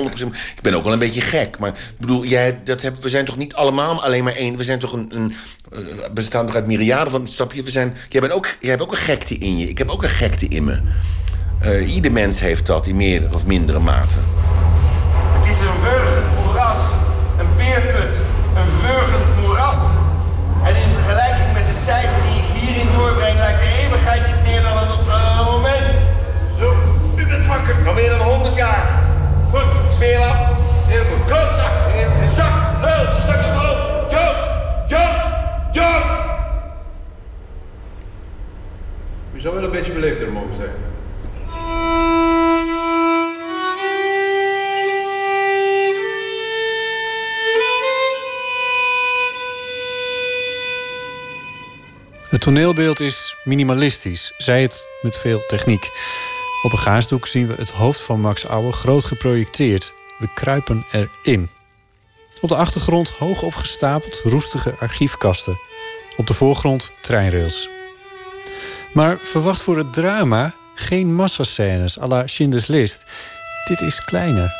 [0.57, 1.59] Ik ben ook wel een beetje gek.
[1.59, 4.57] Maar ik bedoel, jij, dat heb, we zijn toch niet allemaal alleen maar één.
[4.57, 5.11] We zijn toch een.
[5.15, 5.35] een
[5.73, 7.27] uh, we bestaan toch uit myriaden van.
[7.27, 7.63] Snap je?
[7.63, 9.69] We zijn, jij, bent ook, jij hebt ook een gekte in je.
[9.69, 10.81] Ik heb ook een gekte in me.
[11.65, 14.17] Uh, ieder mens heeft dat in meer of mindere mate.
[14.19, 16.00] Het is is een
[31.31, 31.75] Klootzak.
[32.37, 34.11] Zak, lul, stuk stront.
[34.11, 34.39] Jood,
[34.87, 35.23] jood,
[35.73, 36.05] jood.
[39.35, 40.71] U zou wel een beetje beleefder mogen zijn.
[52.29, 55.91] Het toneelbeeld is minimalistisch, zij het met veel techniek.
[56.63, 59.95] Op een gaasdoek zien we het hoofd van Max Auer groot geprojecteerd.
[60.21, 61.49] We kruipen erin.
[62.41, 65.59] Op de achtergrond hoog opgestapeld roestige archiefkasten.
[66.17, 67.69] Op de voorgrond treinrails.
[68.93, 73.05] Maar verwacht voor het drama geen massascènes à la Schindler's List.
[73.65, 74.53] Dit is kleiner.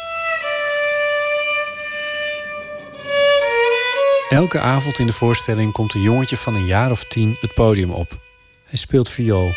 [4.29, 7.91] Elke avond in de voorstelling komt een jongetje van een jaar of tien het podium
[7.91, 8.19] op.
[8.65, 9.55] Hij speelt viool.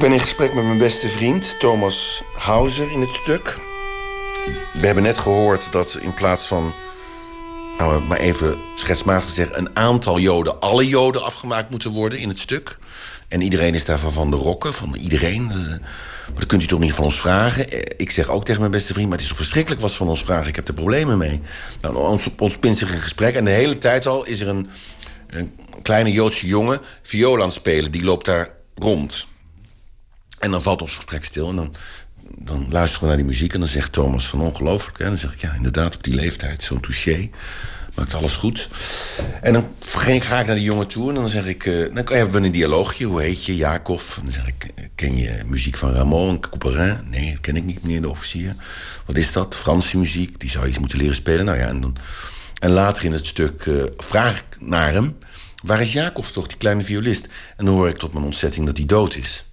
[0.00, 3.58] Ik ben in gesprek met mijn beste vriend Thomas Hauser in het stuk.
[4.72, 6.72] We hebben net gehoord dat in plaats van,
[7.78, 12.38] nou maar even schetsmatig gezegd, een aantal Joden, alle Joden afgemaakt moeten worden in het
[12.38, 12.78] stuk.
[13.28, 15.50] En iedereen is daarvan van de rokken, van iedereen.
[15.50, 17.70] eh, Maar dat kunt u toch niet van ons vragen?
[17.70, 19.96] Eh, Ik zeg ook tegen mijn beste vriend, maar het is toch verschrikkelijk wat ze
[19.96, 20.48] van ons vragen?
[20.48, 21.40] Ik heb er problemen mee.
[21.80, 24.70] Nou, ons, ons een gesprek en de hele tijd al is er een,
[25.26, 27.92] een kleine Joodse jongen viool aan het spelen.
[27.92, 29.28] Die loopt daar rond.
[30.40, 31.74] En dan valt ons gesprek stil en dan,
[32.38, 33.54] dan luisteren we naar die muziek...
[33.54, 34.98] en dan zegt Thomas van ongelooflijk.
[34.98, 37.30] En dan zeg ik, ja, inderdaad, op die leeftijd, zo'n touché.
[37.94, 38.68] Maakt alles goed.
[39.42, 41.66] En dan ging ga ik naar die jongen toe en dan zeg ik...
[41.66, 44.00] eh, dan hebben we een dialoogje, hoe heet je, Jacob?
[44.16, 46.98] En dan zeg ik, eh, ken je muziek van Ramon Couperin?
[47.10, 48.54] Nee, dat ken ik niet, meneer de officier.
[49.06, 49.56] Wat is dat?
[49.56, 51.44] Franse muziek, die zou je eens moeten leren spelen.
[51.44, 51.96] Nou ja, en, dan,
[52.58, 55.16] en later in het stuk eh, vraag ik naar hem...
[55.62, 57.28] waar is Jacob toch, die kleine violist?
[57.56, 59.44] En dan hoor ik tot mijn ontzetting dat hij dood is.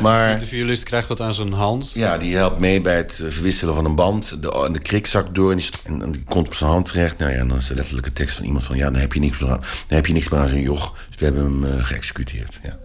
[0.00, 1.92] Maar- de violist krijgt wat aan zijn hand.
[1.92, 4.42] Ja, die helpt mee bij het eh, verwisselen van een band.
[4.42, 6.70] De, en de krik zakt door en die, st- en, en die komt op zijn
[6.70, 7.18] hand terecht.
[7.18, 8.76] Nou ja, en dan is de letterlijke tekst van iemand van...
[8.76, 10.94] ja, dan heb je niks meer aan, dan heb je niks meer aan zijn joch.
[11.10, 12.78] Dus we hebben hem eh, geëxecuteerd, ja.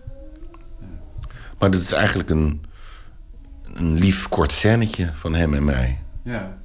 [1.59, 2.61] Maar dat is eigenlijk een,
[3.73, 5.97] een lief kort scènetje van hem en mij.
[6.23, 6.57] Ja.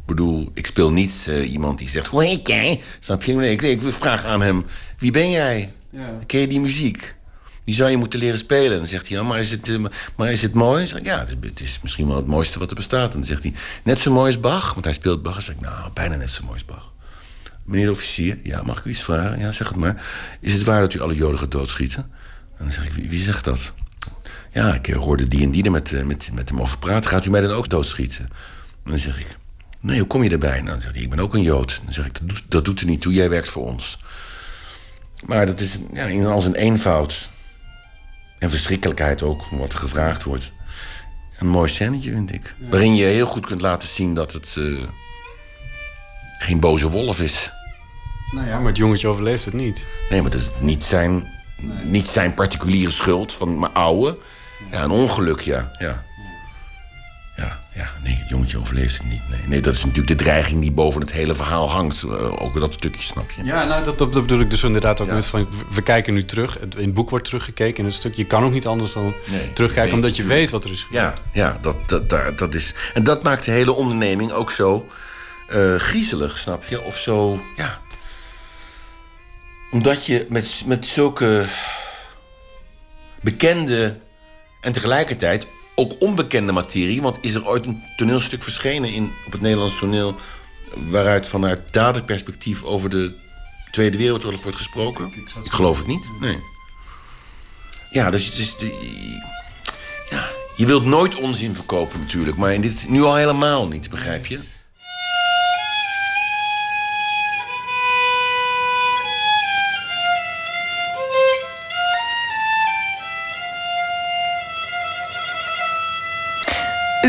[0.00, 2.06] Ik bedoel, ik speel niet eh, iemand die zegt...
[2.06, 2.80] Hoe heet jij?
[3.00, 3.34] Snap je?
[3.34, 4.64] Nee, ik, ik vraag aan hem...
[4.98, 5.72] Wie ben jij?
[5.90, 6.18] Ja.
[6.26, 7.16] Ken je die muziek?
[7.66, 8.72] Die zou je moeten leren spelen.
[8.72, 9.84] En dan zegt hij, ja, maar is het, eh,
[10.16, 10.86] maar is het mooi?
[10.86, 13.06] Zeg ik, ja, het is, misschien wel het mooiste wat er bestaat.
[13.06, 13.52] En dan zegt hij,
[13.84, 14.72] net zo mooi als Bach?
[14.72, 15.34] Want hij speelt Bach.
[15.34, 16.92] Dan zeg ik, nou, bijna net zo mooi als Bach.
[17.64, 19.38] Meneer de officier, ja, mag ik u iets vragen?
[19.38, 20.04] Ja, zeg het maar.
[20.40, 22.10] Is het waar dat u alle Joden gaat doodschieten?
[22.58, 23.72] En dan zeg ik, wie, wie zegt dat?
[24.52, 27.10] Ja, ik eh, hoorde die en die er met, eh, met, met hem over praten.
[27.10, 28.28] Gaat u mij dan ook doodschieten?
[28.84, 29.36] En dan zeg ik,
[29.80, 30.60] nee, hoe kom je erbij?
[30.60, 31.80] Nou, dan zegt hij, ik ben ook een Jood.
[31.84, 33.98] Dan zeg ik, dat doet, dat doet er niet toe, jij werkt voor ons.
[35.26, 37.30] Maar dat is ja, in al zijn eenvoud
[38.38, 40.52] en verschrikkelijkheid ook, wat er gevraagd wordt.
[41.38, 42.54] Een mooi scènetje, vind ik.
[42.58, 44.82] Waarin je heel goed kunt laten zien dat het eh,
[46.38, 47.52] geen boze wolf is.
[48.30, 49.86] Nou ja, maar het jongetje overleeft het niet.
[50.10, 51.26] Nee, maar dat is niet zijn,
[51.84, 54.18] niet zijn particuliere schuld van mijn oude.
[54.70, 55.70] Ja, een ongeluk, ja.
[55.78, 56.04] Ja,
[57.76, 59.28] ja, ja nee, het jongetje overleeft het niet.
[59.28, 62.02] Nee, nee, dat is natuurlijk de dreiging die boven het hele verhaal hangt.
[62.02, 63.44] Eh, ook dat stukje, snap je?
[63.44, 65.48] Ja, nou, dat, dat, dat bedoel ik dus inderdaad ook met van...
[65.70, 67.78] we kijken nu terug, het- in het boek wordt teruggekeken...
[67.78, 69.94] in het stuk, je kan ook niet anders dan Nee, terugkijken...
[69.94, 71.02] omdat je weet wat er is gebeurd.
[71.32, 72.74] Ja, ja dat, dat, daar- dat is.
[72.94, 74.86] En dat maakt de hele onderneming ook zo
[75.48, 76.82] eh, griezelig, snap je?
[76.82, 77.80] Of zo, ja.
[79.70, 81.44] Omdat je met, met zulke
[83.20, 83.96] bekende
[84.60, 85.46] en tegelijkertijd
[85.78, 87.02] ook onbekende materie.
[87.02, 90.14] Want is er ooit een toneelstuk verschenen in, op het Nederlands toneel.
[90.74, 93.12] waaruit vanuit daderperspectief over de
[93.70, 95.12] Tweede Wereldoorlog wordt gesproken?
[95.14, 96.10] Ik, geloof het niet.
[96.20, 96.38] Nee.
[97.90, 98.56] Ja, dus het is.
[98.56, 99.20] de-
[100.10, 104.26] ja, je wilt nooit onzin verkopen natuurlijk, maar in dit nu al helemaal niet, begrijp
[104.26, 104.40] je?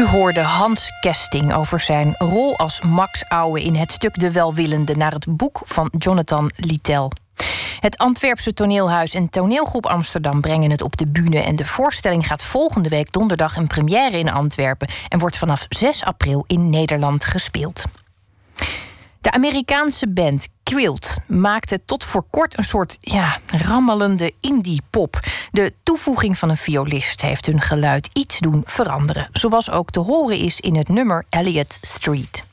[0.08, 5.12] Hoorde Hans Kesting over zijn rol als Max Ouwe in het stuk De Welwillende naar
[5.12, 7.10] het boek van Jonathan Littell.
[7.80, 12.44] Het Antwerpse toneelhuis en toneelgroep Amsterdam brengen het op de bühne en de voorstelling gaat
[12.44, 17.84] volgende week donderdag een première in Antwerpen en wordt vanaf 6 april in Nederland gespeeld.
[19.28, 25.20] De Amerikaanse band Quilt maakte tot voor kort een soort ja, rammelende indie-pop.
[25.52, 29.30] De toevoeging van een violist heeft hun geluid iets doen veranderen.
[29.32, 32.47] Zoals ook te horen is in het nummer Elliot Street.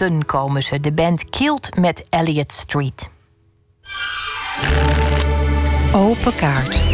[0.00, 0.80] Boston komen ze.
[0.80, 3.08] De band Kilt met Elliot Street.
[5.92, 6.89] Open kaart.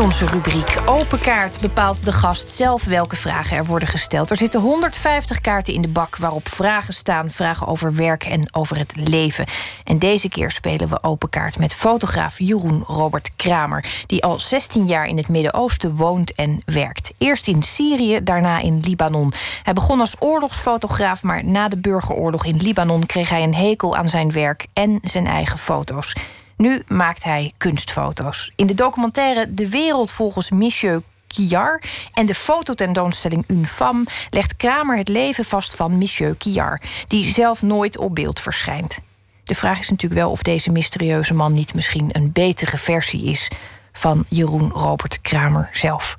[0.00, 4.30] Onze rubriek Open Kaart bepaalt de gast zelf welke vragen er worden gesteld.
[4.30, 7.30] Er zitten 150 kaarten in de bak waarop vragen staan.
[7.30, 9.46] Vragen over werk en over het leven.
[9.84, 13.84] En deze keer spelen we Open Kaart met fotograaf Jeroen Robert Kramer.
[14.06, 17.12] Die al 16 jaar in het Midden-Oosten woont en werkt.
[17.18, 19.32] Eerst in Syrië, daarna in Libanon.
[19.62, 24.08] Hij begon als oorlogsfotograaf, maar na de burgeroorlog in Libanon kreeg hij een hekel aan
[24.08, 26.14] zijn werk en zijn eigen foto's.
[26.60, 28.52] Nu maakt hij kunstfoto's.
[28.56, 31.82] In de documentaire De Wereld volgens Monsieur Kiar
[32.12, 37.62] en de fototentoonstelling Une Femme legt Kramer het leven vast van Monsieur Kiar, die zelf
[37.62, 38.98] nooit op beeld verschijnt.
[39.44, 43.50] De vraag is natuurlijk wel of deze mysterieuze man niet misschien een betere versie is
[43.92, 46.18] van Jeroen Robert Kramer zelf.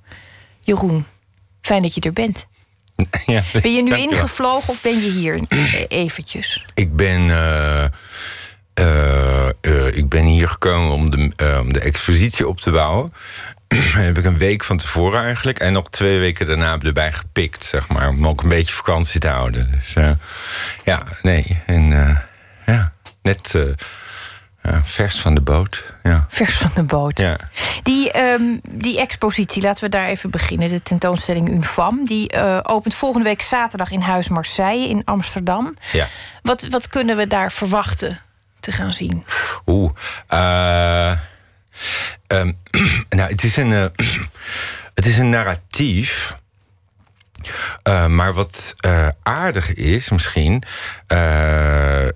[0.61, 1.05] Jeroen,
[1.61, 2.47] fijn dat je er bent.
[3.25, 6.65] Ja, Ben je nu ingevlogen of ben je hier eh, eventjes?
[6.73, 7.85] Ik ben, eh,
[8.73, 13.13] eh, eh, ik ben hier gekomen om de, eh, de expositie op te bouwen.
[14.07, 15.59] heb ik een week van tevoren eigenlijk.
[15.59, 18.09] En nog twee weken daarna erbij gepikt, zeg maar.
[18.09, 19.71] Om ook een beetje vakantie te houden.
[19.71, 19.93] Dus
[20.83, 21.61] ja, nee.
[21.65, 21.89] En
[22.65, 22.91] ja,
[23.21, 23.55] net
[24.83, 25.83] vers van de boot.
[26.03, 26.25] Ja.
[26.29, 27.19] Vers van de boot.
[27.19, 27.37] Ja.
[27.83, 30.69] Die, ehm, die expositie, laten we daar even beginnen.
[30.69, 32.03] De tentoonstelling Une Femme.
[32.03, 35.75] Die opent volgende week zaterdag in Huis Marseille in Amsterdam.
[35.91, 36.05] ja.
[36.41, 38.19] Wat, wat kunnen we daar verwachten
[38.61, 39.23] te gaan zien?
[39.65, 39.91] Oeh.
[40.27, 41.11] eh,
[42.27, 42.51] ehm,
[43.09, 43.85] nou, het is een, eh,
[44.95, 46.39] het is een narratief.
[47.83, 48.75] Eh, maar wat
[49.23, 50.63] aardig is misschien,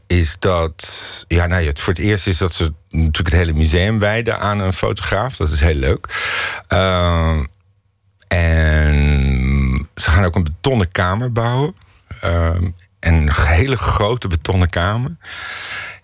[0.08, 0.86] is dat...
[1.28, 4.40] Ja, nou ja, het voor het eerst is dat ze natuurlijk het hele museum wijden
[4.40, 5.36] aan een fotograaf.
[5.36, 6.08] Dat is heel leuk.
[8.28, 11.76] En ze gaan ook een betonnen kamer bouwen.
[13.00, 15.18] En een hele grote betonnen kamer.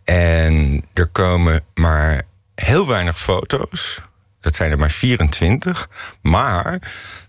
[0.03, 2.21] En er komen maar
[2.55, 4.01] heel weinig foto's.
[4.41, 5.89] Dat zijn er maar 24.
[6.21, 6.79] Maar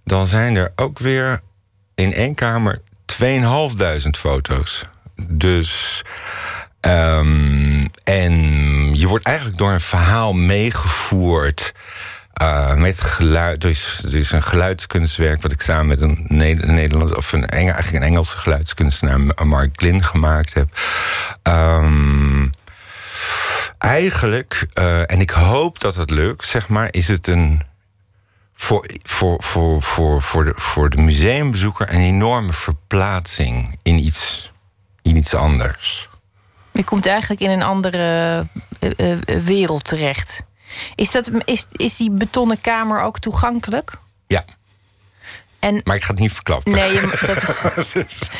[0.05, 1.41] dan zijn er ook weer
[1.95, 4.83] in één kamer 2500 foto's.
[5.29, 6.03] Dus.
[6.81, 8.33] ehm, en
[8.99, 11.73] je wordt eigenlijk door een verhaal meegevoerd.
[12.33, 13.65] eh, met geluid.
[13.65, 17.95] Er is, is een geluidskunstwerk wat ik samen met een Ne- Nederlands of een, eigenlijk
[17.97, 20.69] een Engelse geluidskunstenaar, Mark Glynn, gemaakt heb.
[21.43, 22.47] Ehm,
[23.83, 27.63] eigenlijk, eh, en ik hoop dat het lukt, zeg maar, is het een
[28.55, 34.51] voor, voor, voor, voor, voor, de, voor de museumbezoeker een enorme verplaatsing in iets,
[35.03, 36.09] in iets anders.
[36.73, 38.47] Je komt eigenlijk in een andere
[38.79, 40.43] eh, eh, wereld terecht.
[40.95, 43.93] Is, dat, is, is die betonnen kamer ook toegankelijk?
[44.27, 44.45] Ja.
[45.63, 46.73] En, Maar ik ga het niet verklappen.
[46.73, 47.01] Nee,
[47.75, 48.31] dat, is,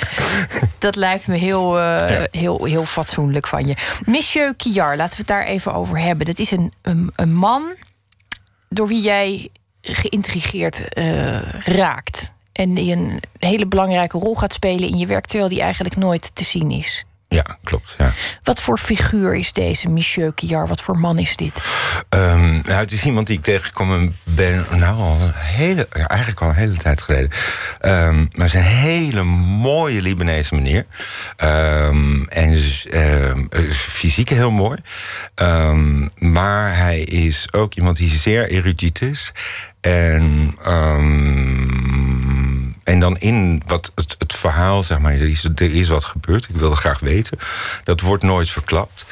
[0.79, 3.77] dat lijkt me heel, eh, heel, heel fatsoenlijk van je.
[4.05, 6.27] Monsieur Kiar, laten we het daar even over hebben.
[6.27, 7.75] Dat is een, een, een man
[8.69, 9.49] door wie jij
[9.81, 12.33] geïntrigeerd eh, raakt.
[12.53, 15.27] En die een hele belangrijke rol gaat spelen in je werk...
[15.27, 17.05] terwijl die eigenlijk nooit te zien is.
[17.33, 17.95] Ja, klopt.
[17.99, 18.13] Ja.
[18.43, 20.69] Wat voor figuur is deze Monsieur Kiar?
[20.69, 21.63] Wat voor man is dit?
[22.09, 26.41] Ehm, nou, het is iemand die ik tegengekomen ben, nou al een hele, ja, eigenlijk
[26.41, 27.31] al een hele tijd geleden.
[27.81, 30.87] Ehm, maar het is een hele mooie Libanese meneer.
[31.37, 32.87] Ehm, en is,
[33.51, 34.79] is fysiek heel mooi.
[36.19, 39.33] Maar hij is ook iemand die zeer erudiet is.
[39.81, 40.55] En,
[42.85, 46.49] en dan in wat het, verhaal, zeg maar, er is, wat gebeurd.
[46.49, 47.39] Ik wilde graag weten.
[47.85, 49.05] Dat wordt nooit verklapt.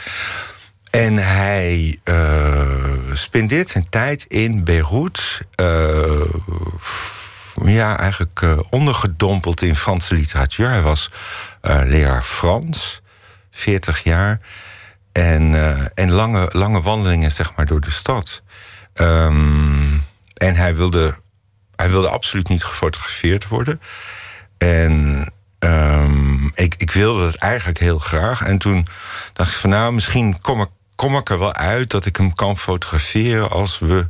[0.90, 5.40] En hij eh, spendeert zijn tijd in Beirut.
[5.54, 6.20] eh,
[7.64, 10.68] ja, eigenlijk eh, ondergedompeld in Franse literatuur.
[10.68, 11.10] Hij was
[11.84, 13.02] leraar Frans,
[13.50, 14.40] 40 jaar.
[15.12, 15.54] En,
[15.94, 18.42] en lange, lange wandelingen zeg maar, door de stad.
[18.94, 19.92] Ehm,
[20.34, 21.16] en hij wilde,
[21.80, 23.80] hij wilde absoluut niet gefotografeerd worden.
[24.58, 25.26] En
[25.58, 28.42] ehm, ik, ik wilde het eigenlijk heel graag.
[28.42, 28.86] En toen
[29.32, 32.34] dacht ik van nou, misschien kom ik, kom ik er wel uit dat ik hem
[32.34, 34.06] kan fotograferen als we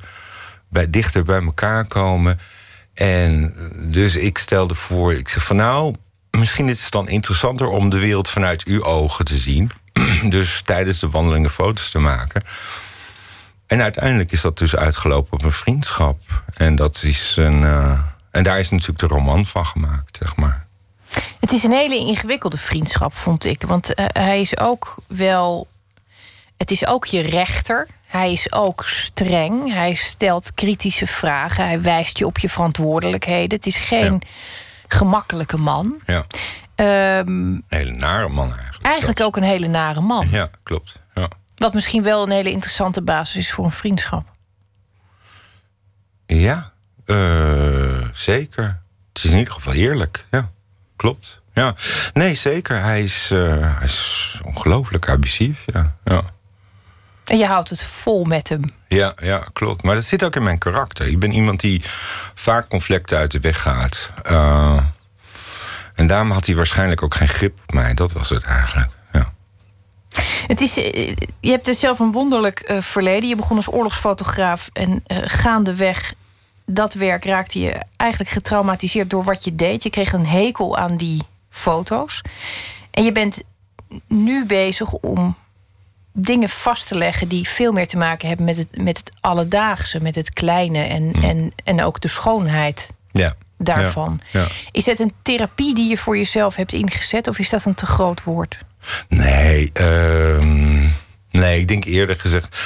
[0.68, 2.40] bij, dichter bij elkaar komen.
[2.94, 3.54] En
[3.90, 5.94] dus ik stelde voor, ik zeg van nou,
[6.30, 9.70] misschien is het dan interessanter om de wereld vanuit uw ogen te zien.
[10.36, 12.42] dus tijdens de wandelingen foto's te maken.
[13.70, 16.18] En uiteindelijk is dat dus uitgelopen op een vriendschap.
[16.54, 17.64] En dat is een.
[17.64, 17.98] eh,
[18.30, 20.66] en daar is natuurlijk de roman van gemaakt, zeg maar.
[21.40, 23.62] Het is een hele ingewikkelde vriendschap, vond ik.
[23.62, 25.68] Want eh, hij is ook wel.
[26.56, 27.86] Het is ook je rechter.
[28.06, 29.72] Hij is ook streng.
[29.72, 31.64] Hij stelt kritische vragen.
[31.66, 33.58] Hij wijst je op je verantwoordelijkheden.
[33.58, 34.22] Het is geen
[34.88, 35.94] gemakkelijke man.
[36.06, 36.24] Ja.
[36.74, 38.86] Ehm, Een hele nare man eigenlijk.
[38.86, 40.28] eigenlijk ook een hele nare man.
[40.30, 41.00] Ja, klopt.
[41.60, 44.26] Wat misschien wel een hele interessante basis is voor een vriendschap.
[46.26, 46.72] Ja,
[47.04, 48.80] eh, zeker.
[49.12, 50.26] Het is in ieder geval eerlijk.
[50.30, 50.50] Ja,
[50.96, 51.40] klopt.
[51.54, 51.74] Ja.
[52.12, 52.82] Nee, zeker.
[52.82, 55.62] Hij is, eh, hij is ongelooflijk abusief.
[55.66, 55.96] Ja.
[56.04, 56.22] Ja.
[57.24, 58.62] En je houdt het vol met hem.
[58.88, 59.82] Ja, ja, klopt.
[59.82, 61.06] Maar dat zit ook in mijn karakter.
[61.06, 61.82] Ik ben iemand die
[62.34, 64.10] vaak conflicten uit de weg gaat.
[64.22, 64.80] Eh,
[65.94, 67.94] en daarom had hij waarschijnlijk ook geen grip op mij.
[67.94, 68.90] Dat was het eigenlijk.
[70.46, 73.28] Het is, eh, je hebt dus zelf een wonderlijk eh, verleden.
[73.28, 76.14] Je begon als oorlogsfotograaf en eh, gaandeweg
[76.66, 79.82] dat werk raakte je eigenlijk getraumatiseerd door wat je deed.
[79.82, 82.22] Je kreeg een hekel aan die foto's.
[82.90, 83.42] En je bent
[84.06, 85.36] nu bezig om
[86.12, 90.02] dingen vast te leggen die veel meer te maken hebben met het, met het alledaagse,
[90.02, 93.34] met het kleine en, en, en ook de schoonheid Ja.
[93.58, 94.20] daarvan.
[94.32, 94.40] Ja.
[94.40, 94.46] ja.
[94.72, 97.86] Is dat een therapie die je voor jezelf hebt ingezet of is dat een te
[97.86, 98.58] groot woord?
[99.08, 100.88] Nee, ehm,
[101.30, 102.56] nee, ik denk eerder gezegd.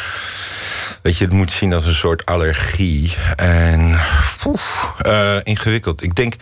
[1.02, 3.14] Weet je, het moet zien als een soort allergie.
[3.36, 3.98] En
[4.46, 6.02] oef, eh, ingewikkeld.
[6.02, 6.34] Ik denk.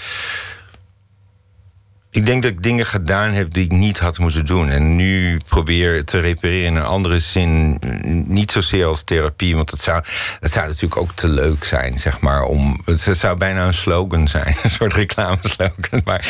[2.11, 4.69] Ik denk dat ik dingen gedaan heb die ik niet had moeten doen.
[4.69, 7.79] En nu probeer te repareren in een andere zin.
[8.27, 10.05] Niet zozeer als therapie, want dat zou,
[10.41, 12.43] dat zou natuurlijk ook te leuk zijn, zeg maar.
[12.43, 16.01] Om, het zou bijna een slogan zijn, een soort reclameslogan.
[16.05, 16.27] Maar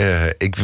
[0.00, 0.56] eh, ik,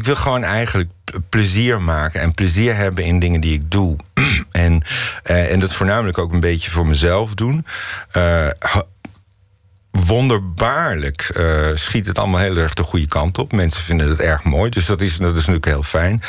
[0.00, 0.90] ik wil gewoon eigenlijk
[1.28, 3.96] plezier maken en plezier hebben in dingen die ik doe.
[4.50, 4.82] en,
[5.22, 7.66] eh, en dat voornamelijk ook een beetje voor mezelf doen.
[8.10, 8.46] Eh,
[9.90, 13.52] wonderbaarlijk eh, schiet het allemaal heel erg de goede kant op.
[13.52, 16.22] Mensen vinden het erg mooi, dus dat is, dat is natuurlijk heel fijn.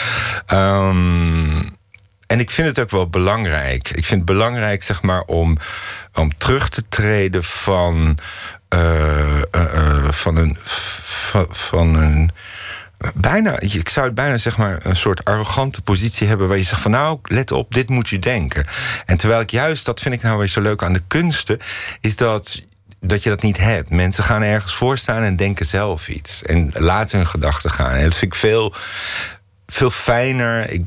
[0.45, 1.61] Ehm,
[2.27, 3.89] en ik vind het ook wel belangrijk.
[3.89, 5.57] Ik vind het belangrijk, zeg maar, om,
[6.13, 8.17] om terug te treden van,
[10.09, 10.57] van een.
[10.61, 12.31] Van, van een
[13.13, 16.81] bijna, ik zou het bijna zeg maar een soort arrogante positie hebben waar je zegt
[16.81, 18.65] van nou, let op, dit moet je denken.
[19.05, 21.59] En terwijl ik juist, dat vind ik nou weer zo leuk aan de kunsten,
[21.99, 22.61] is dat
[23.01, 23.89] dat je dat niet hebt.
[23.89, 26.43] Mensen gaan ergens voor staan en denken zelf iets.
[26.43, 27.91] En laten hun gedachten gaan.
[27.91, 28.73] En dat vind ik veel,
[29.67, 30.69] veel fijner.
[30.69, 30.85] Ik,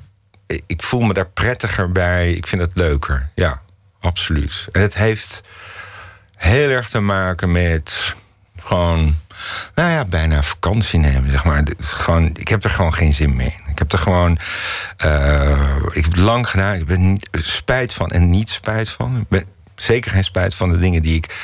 [0.66, 2.32] ik voel me daar prettiger bij.
[2.32, 3.30] Ik vind het leuker.
[3.34, 3.60] Ja,
[4.00, 4.68] absoluut.
[4.72, 5.42] En het heeft
[6.36, 8.14] heel erg te maken met
[8.56, 9.16] gewoon,
[9.74, 11.62] nou ja, bijna vakantie nemen, zeg maar.
[11.78, 13.70] Is gewoon, ik heb er gewoon geen zin meer in.
[13.70, 14.38] Ik heb er gewoon,
[14.96, 16.74] eh, ik heb lang gedaan.
[16.74, 19.20] Ik ben spijt van en niet spijt van.
[19.20, 21.34] Ik ben zeker geen spijt van de dingen die ik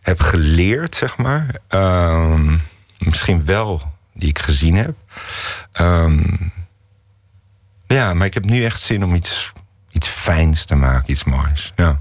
[0.00, 1.46] heb geleerd, zeg maar.
[1.68, 2.56] Ehm,
[2.98, 3.82] misschien wel
[4.14, 4.94] die ik gezien heb.
[5.72, 6.22] Ehm,
[7.86, 9.52] ja, maar ik heb nu echt zin om iets,
[9.90, 11.72] iets fijns te maken, iets moois.
[11.76, 12.00] Ja.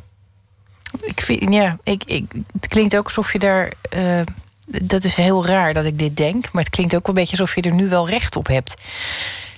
[1.02, 3.72] Ik vind, ja, ik, ik, het klinkt ook alsof je daar.
[3.90, 4.22] eh,
[4.84, 7.56] dat is heel raar dat ik dit denk, maar het klinkt ook een beetje alsof
[7.56, 8.74] je er nu wel recht op hebt.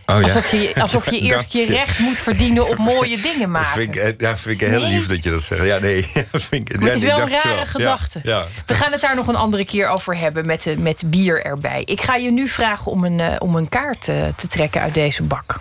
[0.06, 0.24] Oh, ja.
[0.24, 3.72] Alsof je, alsof je Dat eerst je recht moet verdienen op mooie dingen Dat maken.
[3.82, 4.90] vind ik, eh, ja, vind ik heel Nee.
[4.90, 5.64] lief dat je dat zegt.
[5.66, 6.02] Ja, nee.
[6.32, 7.66] dat vind ik, Maar het is wel een rare wel.
[7.66, 8.20] gedachte.
[8.24, 8.48] Ja, ja.
[8.66, 11.82] We gaan het daar nog een andere keer over hebben met, de, met bier erbij.
[11.86, 14.94] Ik ga je nu vragen om een, eh, om een kaart eh, te trekken uit
[14.94, 15.60] deze bak.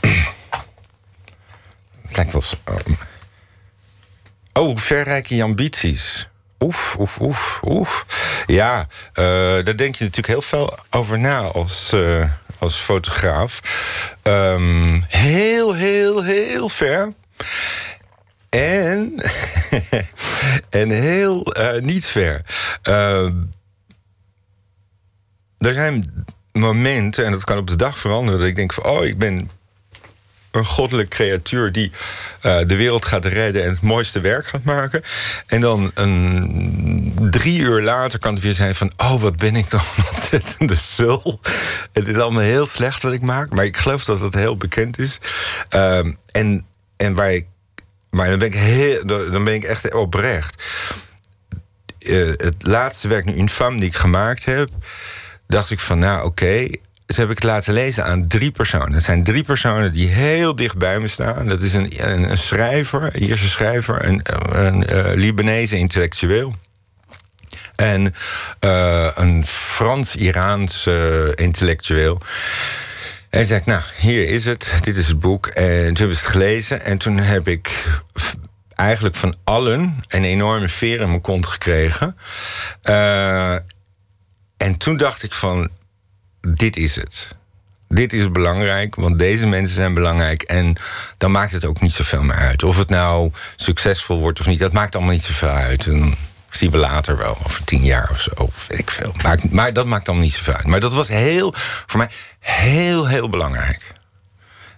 [2.08, 2.42] Het lijkt wel...
[4.52, 6.28] Oh, hoe ver reiken je ambities?
[6.60, 8.06] Oef, oef, oef, oef.
[8.46, 9.24] Ja, eh,
[9.64, 13.60] daar denk je natuurlijk heel veel over na als, eh, als fotograaf.
[14.22, 17.12] Ehm, heel, heel, heel ver.
[18.48, 19.14] En,
[20.70, 22.42] en heel eh, niet ver.
[22.82, 23.34] Ehm,
[25.58, 29.04] er zijn momenten, en dat kan op de dag veranderen, dat ik denk van, oh,
[29.04, 29.50] ik ben
[30.58, 31.92] een goddelijk creatuur die
[32.40, 35.02] eh, de wereld gaat redden en het mooiste werk gaat maken.
[35.46, 38.92] En dan een, drie uur later kan het weer zijn van...
[38.96, 41.40] oh, wat ben ik dan een ontzettende sul.
[41.92, 43.54] Het is allemaal heel slecht wat ik maak.
[43.54, 45.18] Maar ik geloof dat dat heel bekend is.
[45.68, 47.46] Ehm, en, en waar ik...
[48.10, 50.62] Maar dan ben ik, heel, dan ben ik echt oprecht.
[51.98, 54.68] Eh, het laatste werk, nu Infam, die ik gemaakt heb...
[55.46, 56.68] dacht ik van, nou, oké...
[57.08, 58.92] Dus heb ik laten lezen aan drie personen.
[58.92, 61.48] Het zijn drie personen die heel dicht bij me staan.
[61.48, 64.20] Dat is een, een, een schrijver, een Ierse schrijver, een,
[64.52, 66.54] een, eh, Libanese intellectueel.
[67.76, 68.14] En
[68.60, 70.86] eh, een Frans-Iraans
[71.34, 72.20] intellectueel.
[73.30, 74.78] En zei ik, nou, hier is het.
[74.80, 75.46] Dit is het boek.
[75.46, 76.84] En toen hebben we het gelezen.
[76.84, 77.84] En toen heb ik
[78.74, 82.16] eigenlijk van allen een enorme veer in mijn kont gekregen.
[82.82, 83.52] Eh,
[84.56, 85.70] en toen dacht ik van,
[86.56, 87.36] dit is het.
[87.88, 90.42] Dit is belangrijk, want deze mensen zijn belangrijk.
[90.42, 90.76] En
[91.18, 92.62] dan maakt het ook niet zoveel meer uit.
[92.62, 95.86] Of het nou succesvol wordt of niet, dat maakt allemaal niet zoveel uit.
[95.86, 96.14] En
[96.50, 99.14] zien we later wel, over tien jaar of zo, of weet ik veel.
[99.22, 100.66] Maar, maar dat maakt allemaal niet zoveel uit.
[100.66, 101.52] Maar dat was heel,
[101.86, 103.92] voor mij heel, heel belangrijk.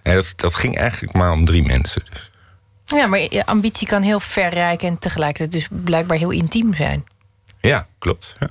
[0.03, 2.03] En dat, dat ging eigenlijk maar om drie mensen.
[2.85, 7.03] Ja, maar je ambitie kan heel verrijken en tegelijkertijd dus blijkbaar heel intiem zijn.
[7.61, 8.35] Ja, klopt.
[8.39, 8.49] Ja,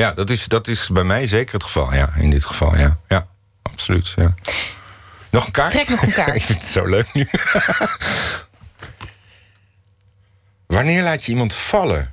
[0.00, 1.94] ja dat, is, dat is bij mij zeker het geval.
[1.94, 2.98] Ja, in dit geval, ja.
[3.08, 3.26] Ja,
[3.62, 4.12] absoluut.
[4.16, 4.34] Ja.
[5.30, 5.72] Nog een kaart?
[5.72, 6.36] Trek nog een kaart.
[6.40, 7.28] Ik vind het zo leuk nu.
[10.66, 12.12] Wanneer laat je iemand vallen?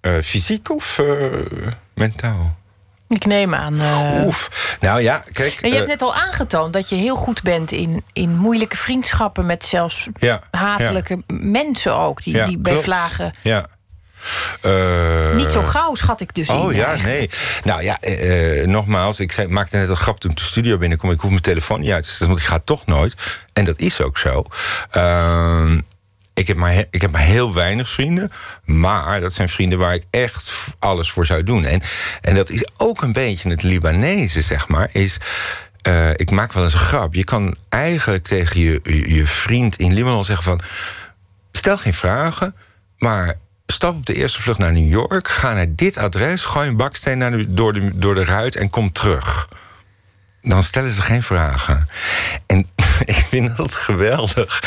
[0.00, 1.06] Eh, fysiek of eh,
[1.94, 2.56] mentaal?
[3.08, 3.80] Ik neem aan.
[3.80, 4.76] eh, Oef.
[4.80, 5.54] Nou ja, kijk.
[5.60, 9.46] en je hebt net al aangetoond dat je heel goed bent in, in moeilijke vriendschappen
[9.46, 12.86] met zelfs ja, hatelijke mensen ook, die, Ja, die bij klopt.
[12.86, 13.34] vlagen.
[14.60, 16.48] Eh, Niet zo gauw, schat ik dus.
[16.48, 17.16] Oh in, ja, eigenlijk.
[17.16, 17.30] nee.
[17.64, 20.78] Nou ja, eh, eh, nogmaals, ik zei, maakte net een grap toen ik de studio
[20.78, 21.10] binnenkom.
[21.10, 23.14] Ik hoef mijn telefoon niet uit te zetten, want ik ga toch nooit.
[23.52, 24.44] En dat is ook zo.
[24.90, 25.80] Ehm,
[26.34, 28.32] ik, heb maar ik heb maar heel weinig vrienden.
[28.64, 31.64] Maar dat zijn vrienden waar ik echt alles voor zou doen.
[31.64, 31.82] En,
[32.20, 34.88] en dat is ook een beetje het Libanese, zeg maar.
[34.92, 35.18] Is,
[36.14, 37.14] ik maak wel eens een grap.
[37.14, 40.60] Je kan eigenlijk tegen je, je, je vriend in Libanon zeggen van...
[41.52, 42.54] Stel geen vragen,
[42.98, 43.34] maar
[43.72, 45.28] stap op de eerste vlucht naar New York.
[45.28, 48.92] Ga naar dit adres, gooi een baksteen naar door, de, door de ruit en kom
[48.92, 49.48] terug.
[50.42, 51.88] Dan stellen ze geen vragen.
[52.46, 52.66] En
[53.04, 54.62] ik vind dat geweldig.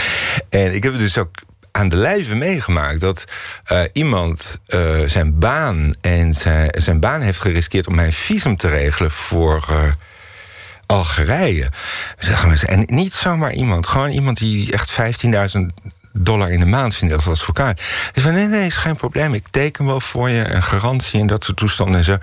[0.49, 1.35] En ik heb het dus ook
[1.71, 3.25] aan de lijve meegemaakt dat
[3.63, 8.67] eh, iemand eh, zijn baan en zijn, zijn baan heeft geriskeerd om mijn visum te
[8.67, 9.65] regelen voor.
[9.69, 9.91] eh,
[10.85, 11.69] Algerije.
[12.17, 12.67] Zeggen mensen.
[12.67, 17.27] En niet zomaar iemand, gewoon iemand die echt 15.000 dollar in de maand vindt als
[17.27, 17.81] advocaat.
[18.13, 19.33] Hij zei: nee, nee, is geen probleem.
[19.33, 22.17] Ik teken wel voor je een garantie en dat soort toestanden en zo.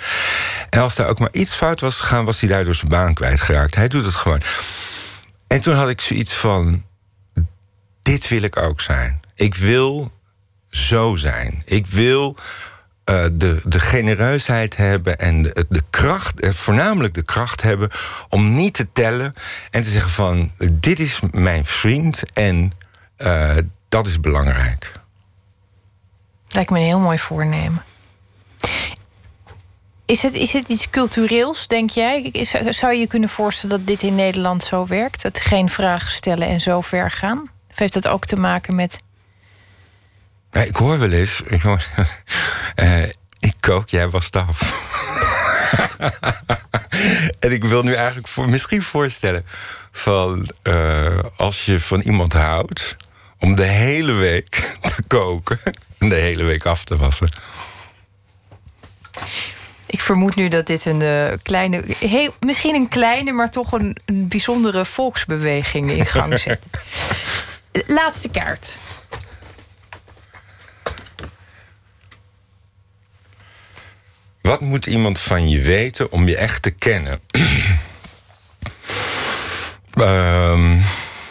[0.70, 3.74] En als daar ook maar iets fout was gegaan, was hij daardoor zijn baan kwijtgeraakt.
[3.74, 4.42] Hij doet het gewoon.
[5.46, 6.84] En toen had ik zoiets van:
[8.02, 9.20] dit wil ik ook zijn.
[9.34, 10.12] Ik wil
[10.70, 11.62] zo zijn.
[11.64, 12.36] Ik wil
[13.08, 17.90] eh, de, de genereusheid hebben en de, de kracht, eh, voornamelijk de kracht hebben
[18.28, 19.34] om niet te tellen
[19.70, 22.72] en te zeggen van dit is mijn vriend en
[23.16, 23.56] eh,
[23.88, 24.92] dat is belangrijk.
[26.48, 27.82] Lijkt me een heel mooi voornemen.
[30.06, 32.22] Is het, is het iets cultureels, denk jij?
[32.22, 35.22] Is- Zou je je kunnen voorstellen dat dit in Nederland zo werkt?
[35.22, 37.50] Dat geen vragen stellen en zo ver gaan?
[37.70, 39.00] Of heeft dat ook te maken met...
[40.50, 41.84] Ja, ik hoor wel eens, ik, hoor,
[42.74, 43.02] eh,
[43.38, 44.86] ik kook, jij was af.
[47.40, 49.44] en ik wil nu eigenlijk voor, misschien voorstellen
[49.90, 52.96] van eh, als je van iemand houdt
[53.40, 54.50] om de hele week
[54.96, 55.60] te koken
[55.98, 57.28] en de hele week af te wassen.
[59.86, 63.96] Ik vermoed nu dat dit een eh, kleine, heel, misschien een kleine, maar toch een,
[64.04, 66.64] een bijzondere volksbeweging in gang zet.
[67.86, 68.78] Laatste kaart.
[74.40, 77.20] Wat moet iemand van je weten om je echt te kennen?
[79.98, 80.76] Ehm,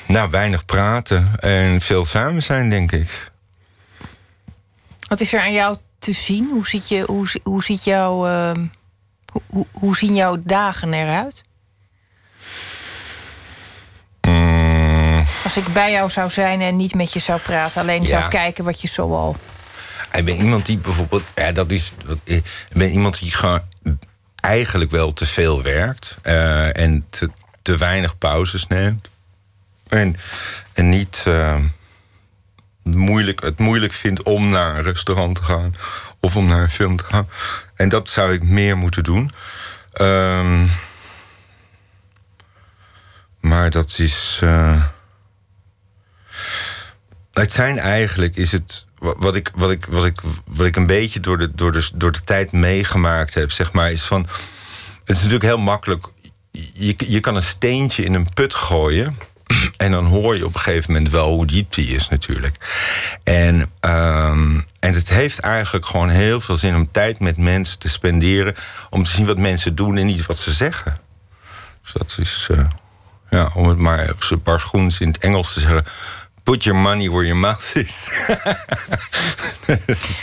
[0.08, 3.32] nou, weinig praten en veel samen zijn, denk ik.
[5.08, 6.50] Wat is er aan jou te zien?
[6.52, 8.66] Hoe, ziet je, hoe, hoe, ziet jouw, ehm,
[9.48, 11.44] hoe, hoe, zien jouw dagen eruit?
[14.22, 18.08] Mm, Als ik bij jou zou zijn en niet met je zou praten, alleen Ja.
[18.08, 19.36] zou kijken wat je zoal.
[20.12, 21.92] Ik ben iemand die bijvoorbeeld, ja, dat is,
[22.24, 23.62] ik ben iemand die gewoon
[24.36, 27.30] eigenlijk wel te veel werkt eh, en te,
[27.62, 29.08] te weinig pauzes neemt.
[29.90, 30.16] En,
[30.74, 31.60] en niet eh,
[32.84, 35.76] moeilijk, het moeilijk vindt om naar een restaurant te gaan
[36.20, 37.30] of om naar een film te gaan.
[37.76, 39.32] En dat zou ik meer moeten doen.
[39.94, 40.66] Ehm,
[43.40, 44.40] maar dat is.
[44.44, 44.84] eh,
[47.34, 48.86] het zijn eigenlijk, is het.
[48.98, 51.90] wa- Wat ik, wat ik, wat ik, wat ik een beetje door de, door, de,
[51.94, 54.22] door de tijd meegemaakt heb, zeg maar, is van.
[55.04, 56.06] Het is natuurlijk heel makkelijk.
[56.52, 59.18] Je, je kan een steentje in een put gooien.
[59.78, 62.56] En dan hoor je op een gegeven moment wel hoe diep die is, natuurlijk.
[63.24, 67.90] En, ehm, en het heeft eigenlijk gewoon heel veel zin om tijd met mensen te
[67.90, 68.56] spenderen.
[68.90, 70.98] Om te zien wat mensen doen en niet wat ze zeggen.
[71.84, 72.48] Dus dat is.
[72.52, 72.60] eh,
[73.30, 75.84] ja, om het maar op zijn bargoens in het Engels te zeggen.
[76.44, 78.10] Put your money where your mouth is.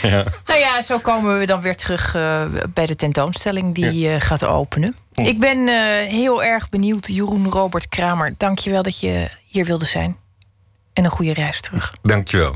[0.01, 0.23] ja.
[0.45, 2.41] Nou ja, zo komen we dan weer terug eh,
[2.73, 4.95] bij de tentoonstelling die eh, gaat openen.
[5.15, 5.75] Ik ben eh,
[6.09, 8.33] heel erg benieuwd, Jeroen Robert Kramer.
[8.37, 10.17] Dank je wel dat je hier wilde zijn.
[10.93, 11.95] En een goede reis terug.
[12.01, 12.55] Dankjewel.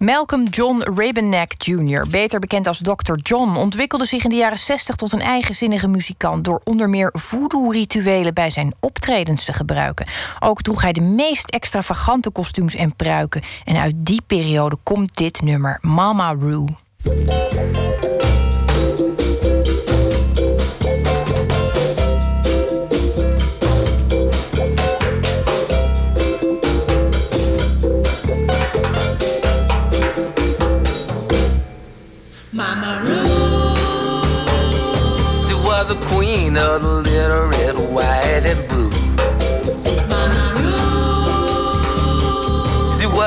[0.00, 3.14] Malcolm John Rabenneck Jr., beter bekend als Dr.
[3.22, 8.34] John, ontwikkelde zich in de jaren 60 tot een eigenzinnige muzikant door onder meer voodoo-rituelen
[8.34, 10.06] bij zijn optredens te gebruiken.
[10.38, 13.42] Ook droeg hij de meest extravagante kostuums en pruiken.
[13.64, 16.66] En uit die periode komt dit nummer Mama Roo.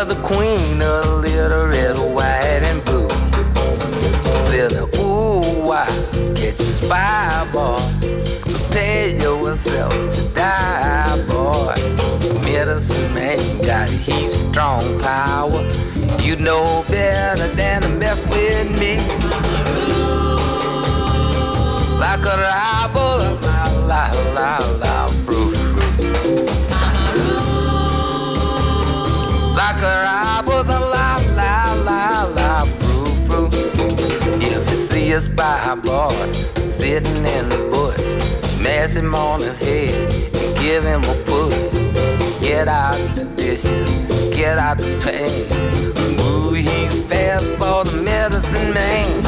[0.03, 3.07] The queen of little red, white, and blue.
[4.49, 5.87] Said, ooh, why
[6.35, 7.77] can't you spy, boy?
[8.41, 11.73] Prepare yourself to die, boy.
[12.43, 15.63] Medicine man got heap strong power.
[16.19, 18.97] You know better than to mess with me.
[20.03, 20.37] Ooh,
[21.97, 25.07] Like a rival, la la la la,
[29.63, 33.53] Like a rival, la la la la la, proof, proof.
[34.41, 36.11] If you see a spy boy
[36.65, 41.55] sitting in the bush, mash him on his head and give him a push.
[42.41, 43.89] Get out the dishes,
[44.35, 45.31] get out the pain.
[46.19, 49.23] Ooh, he's fast for the medicine man.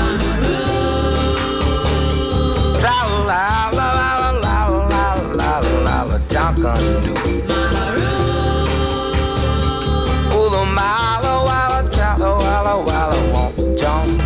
[2.81, 7.34] Tra la la la la la la la la la Junkin' Ooh, the
[10.75, 14.21] mile walla chala walla walla won't jump.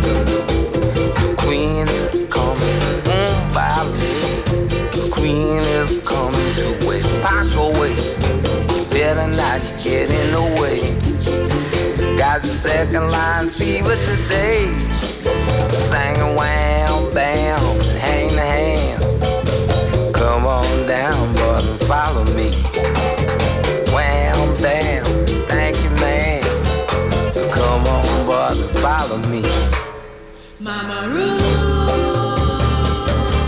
[1.38, 4.12] Queen is coming, me.
[4.96, 7.14] The queen is coming to waste.
[7.22, 7.94] Pack away.
[8.90, 10.80] Better not get in the way.
[12.18, 14.66] Got the second line fever today.
[15.88, 16.79] Sing wham bam,
[29.10, 29.42] follow me.
[30.60, 31.42] Mama Ruth.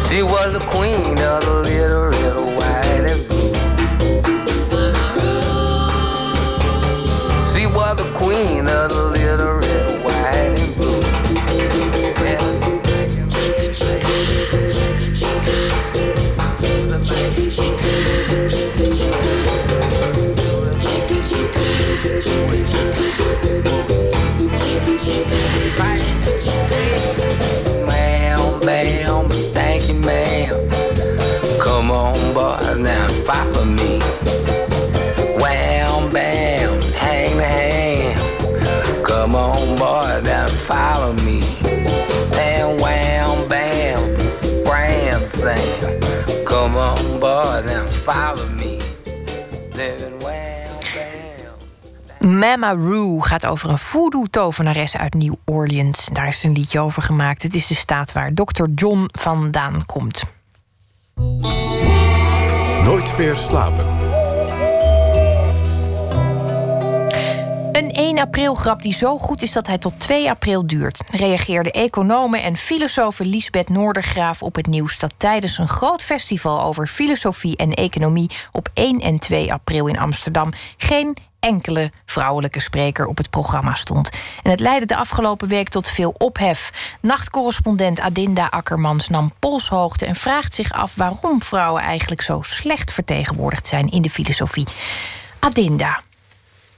[0.09, 1.02] She was a queen
[48.03, 48.77] follow me.
[49.73, 50.53] Living bam.
[52.23, 56.09] Mama Roo gaat over een voodoo-tovenares uit New Orleans.
[56.12, 57.43] Daar is een liedje over gemaakt.
[57.43, 58.65] Het is de staat waar Dr.
[58.74, 60.23] John vandaan komt.
[62.85, 64.02] Nooit meer slapen.
[68.12, 71.01] 1 april grap die zo goed is dat hij tot 2 april duurt.
[71.10, 76.86] Reageerde econome en filosofe Lisbeth Noordergraaf op het nieuws dat tijdens een groot festival over
[76.86, 83.16] filosofie en economie op 1 en 2 april in Amsterdam geen enkele vrouwelijke spreker op
[83.16, 84.10] het programma stond.
[84.43, 86.97] En het leidde de afgelopen week tot veel ophef.
[87.01, 93.66] Nachtcorrespondent Adinda Akkermans nam polshoogte en vraagt zich af waarom vrouwen eigenlijk zo slecht vertegenwoordigd
[93.66, 94.66] zijn in de filosofie.
[95.39, 96.02] Adinda,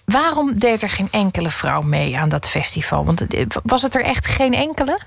[0.04, 3.04] Waarom deed er geen enkele vrouw mee aan dat festival?
[3.04, 4.98] Want het- was het er echt geen enkele?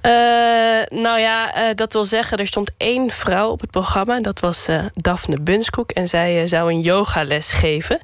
[0.00, 4.20] Eh, nou ja, eh, dat wil zeggen, er stond één vrouw op het programma.
[4.20, 5.90] Dat was eh, Daphne Bunskoek.
[5.90, 8.00] En zij eh, zou een yogales geven.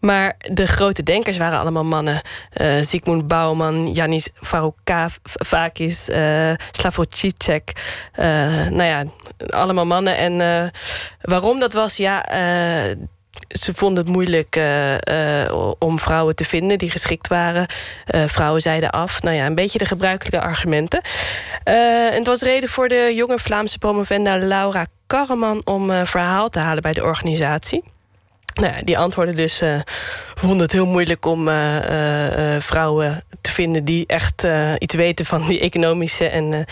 [0.00, 2.20] Maar de grote denkers waren allemaal mannen.
[2.52, 7.72] Eh Zygmunt Bauman, Yanis Varoufakis, eh Slavoj Žižek.
[8.12, 8.26] Eh,
[8.66, 9.04] nou ja,
[9.46, 10.16] allemaal mannen.
[10.16, 10.68] En eh,
[11.20, 12.24] waarom dat was, ja...
[13.48, 17.66] ze vonden het moeilijk eh, eh, om vrouwen te vinden die geschikt waren.
[18.06, 19.22] Eh, vrouwen zeiden af.
[19.22, 21.00] Nou ja, een beetje de gebruikelijke argumenten.
[21.64, 26.82] En het was reden voor de jonge Vlaamse promovenda Laura Karreman om verhaal te halen
[26.82, 27.82] bij de organisatie.
[28.54, 29.80] Nou die antwoordde dus, eh
[30.34, 31.44] vonden het heel moeilijk om
[32.58, 34.46] vrouwen te vinden die echt
[34.78, 36.66] iets weten van die economische en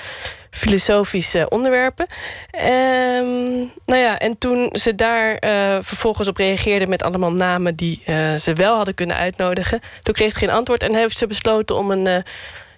[0.56, 2.06] filosofische onderwerpen.
[2.50, 3.56] Ehm,
[3.86, 8.34] nou ja, en toen ze daar eh, vervolgens op reageerden met allemaal namen die eh,
[8.34, 11.90] ze wel hadden kunnen uitnodigen, toen kreeg ze geen antwoord en heeft ze besloten om
[11.90, 12.22] een, eh,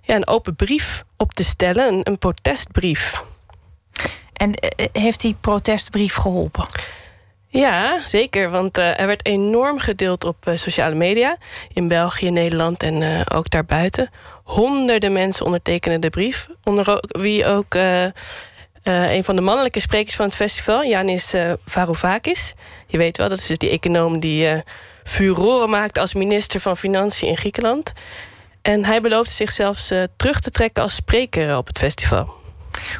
[0.03, 3.23] ja, een open brief op te stellen, een, een protestbrief.
[4.33, 4.53] En
[4.93, 6.67] heeft die protestbrief geholpen?
[7.49, 8.51] Ja, zeker.
[8.51, 11.37] Want er werd enorm gedeeld op sociale media.
[11.73, 14.11] In België, Nederland en ook daarbuiten.
[14.49, 16.49] Honderden mensen ondertekenen de brief.
[16.65, 18.13] Onder wie ook eh, eh,
[18.83, 22.55] een van de mannelijke sprekers van het festival, Yanis eh Varoufakis.
[22.87, 24.63] Je weet wel, dat is dus die econoom die
[25.05, 27.93] furoren maakt als minister van Financiën in Griekenland.
[28.63, 32.35] En hij beloofde zich zelfs eh, terug te trekken als spreker op het festival.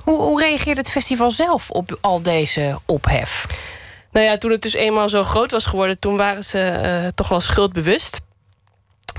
[0.05, 3.47] Hoe, hoe reageerde het festival zelf op al deze ophef?
[4.13, 7.41] Nou ja, toen het dus eenmaal zo groot was geworden, toen waren ze toch wel
[7.41, 8.21] schuldbewust.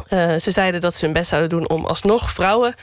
[0.10, 2.76] Uh, ze zeiden dat ze hun best zouden doen om alsnog vrouwen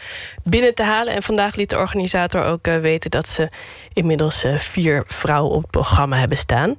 [0.43, 1.15] binnen te halen.
[1.15, 3.49] En vandaag liet de organisator ook uh, weten dat ze
[3.93, 6.77] inmiddels uh, vier vrouwen op het programma hebben staan.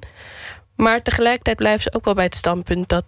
[0.76, 3.04] Maar tegelijkertijd blijven ze ook wel bij het standpunt dat,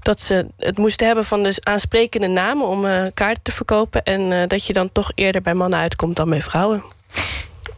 [0.00, 2.82] dat ze het moesten hebben van de aansprekende namen om
[3.14, 4.02] kaarten te verkopen.
[4.02, 6.82] En dat je dan toch eerder bij mannen uitkomt dan bij vrouwen.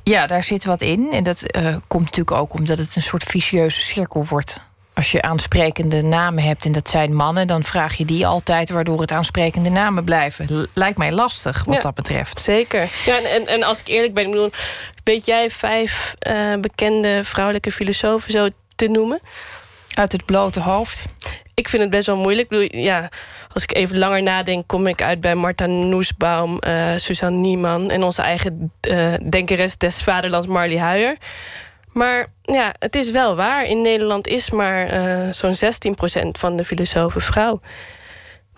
[0.03, 1.13] Ja, daar zit wat in.
[1.13, 1.43] En dat
[1.87, 4.61] komt natuurlijk ook omdat het een soort vicieuze cirkel wordt
[4.95, 9.01] als je aansprekende namen hebt en dat zijn mannen, dan vraag je die altijd, waardoor
[9.01, 10.69] het aansprekende namen blijven.
[10.75, 12.41] Lijkt mij lastig wat dat betreft.
[12.41, 12.89] Zeker.
[13.05, 14.51] Ja, en, en als ik eerlijk ben, ik bedoel,
[15.05, 19.21] weet jij vijf uh, bekende vrouwelijke filosofen zo te noemen?
[19.95, 21.07] Uit het blote hoofd?
[21.55, 22.51] Ik vind het best wel moeilijk.
[22.53, 23.09] Ik bedoel, ja,
[23.53, 28.03] als ik even langer nadenk, kom ik uit bij Marta Noesbaum, uh, Suzanne Nieman en
[28.03, 31.17] onze eigen uh, denkeres des vaderlands Marley Huijer.
[31.95, 33.65] Maar ja, het is wel waar.
[33.65, 35.55] In Nederland is maar uh, zo'n
[36.25, 37.61] 16% van de filosofen vrouw.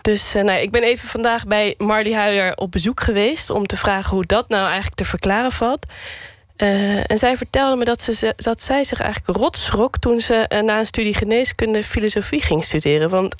[0.01, 3.49] Dus uh, nou, ik ben even vandaag bij Marley Huijer op bezoek geweest...
[3.49, 5.85] om te vragen hoe dat nou eigenlijk te verklaren valt.
[6.57, 9.97] Uh, en zij vertelde me dat, ze, dat zij zich eigenlijk rot schrok...
[9.97, 13.09] toen ze na een studie geneeskunde filosofie ging studeren.
[13.09, 13.35] Want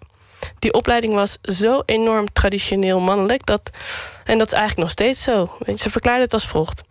[0.60, 3.46] die opleiding was zo enorm traditioneel mannelijk...
[3.46, 3.70] Dat,
[4.24, 5.58] en dat is eigenlijk nog steeds zo.
[5.76, 6.84] Ze verklaarde het als volgt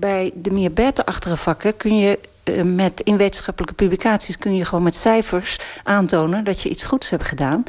[0.00, 4.84] bij de meer beta-achtige vakken kun je uh, met in wetenschappelijke publicaties kun je gewoon
[4.84, 7.62] met cijfers aantonen dat je iets goeds hebt gedaan.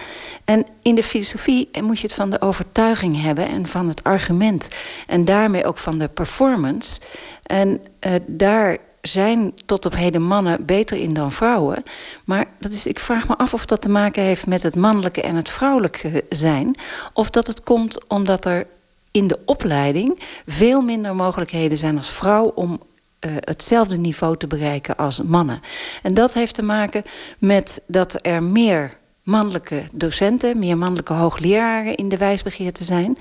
[0.45, 4.67] En in de filosofie moet je het van de overtuiging hebben en van het argument.
[5.07, 7.01] En daarmee ook van de performance.
[7.43, 11.83] En uh, daar zijn tot op heden mannen beter in dan vrouwen.
[12.25, 15.21] Maar dat is, ik vraag me af of dat te maken heeft met het mannelijke
[15.21, 16.75] en het vrouwelijke zijn.
[17.13, 18.67] Of dat het komt omdat er
[19.15, 24.97] in de opleiding veel minder mogelijkheden zijn als vrouw om uh, hetzelfde niveau te bereiken
[24.97, 25.61] als mannen.
[26.03, 27.03] En dat heeft te maken
[27.39, 28.93] met dat er meer
[29.23, 33.17] mannelijke docenten, meer mannelijke hoogleraren in de wijsbegeerte zijn.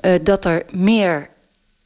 [0.00, 1.28] Uh, dat er meer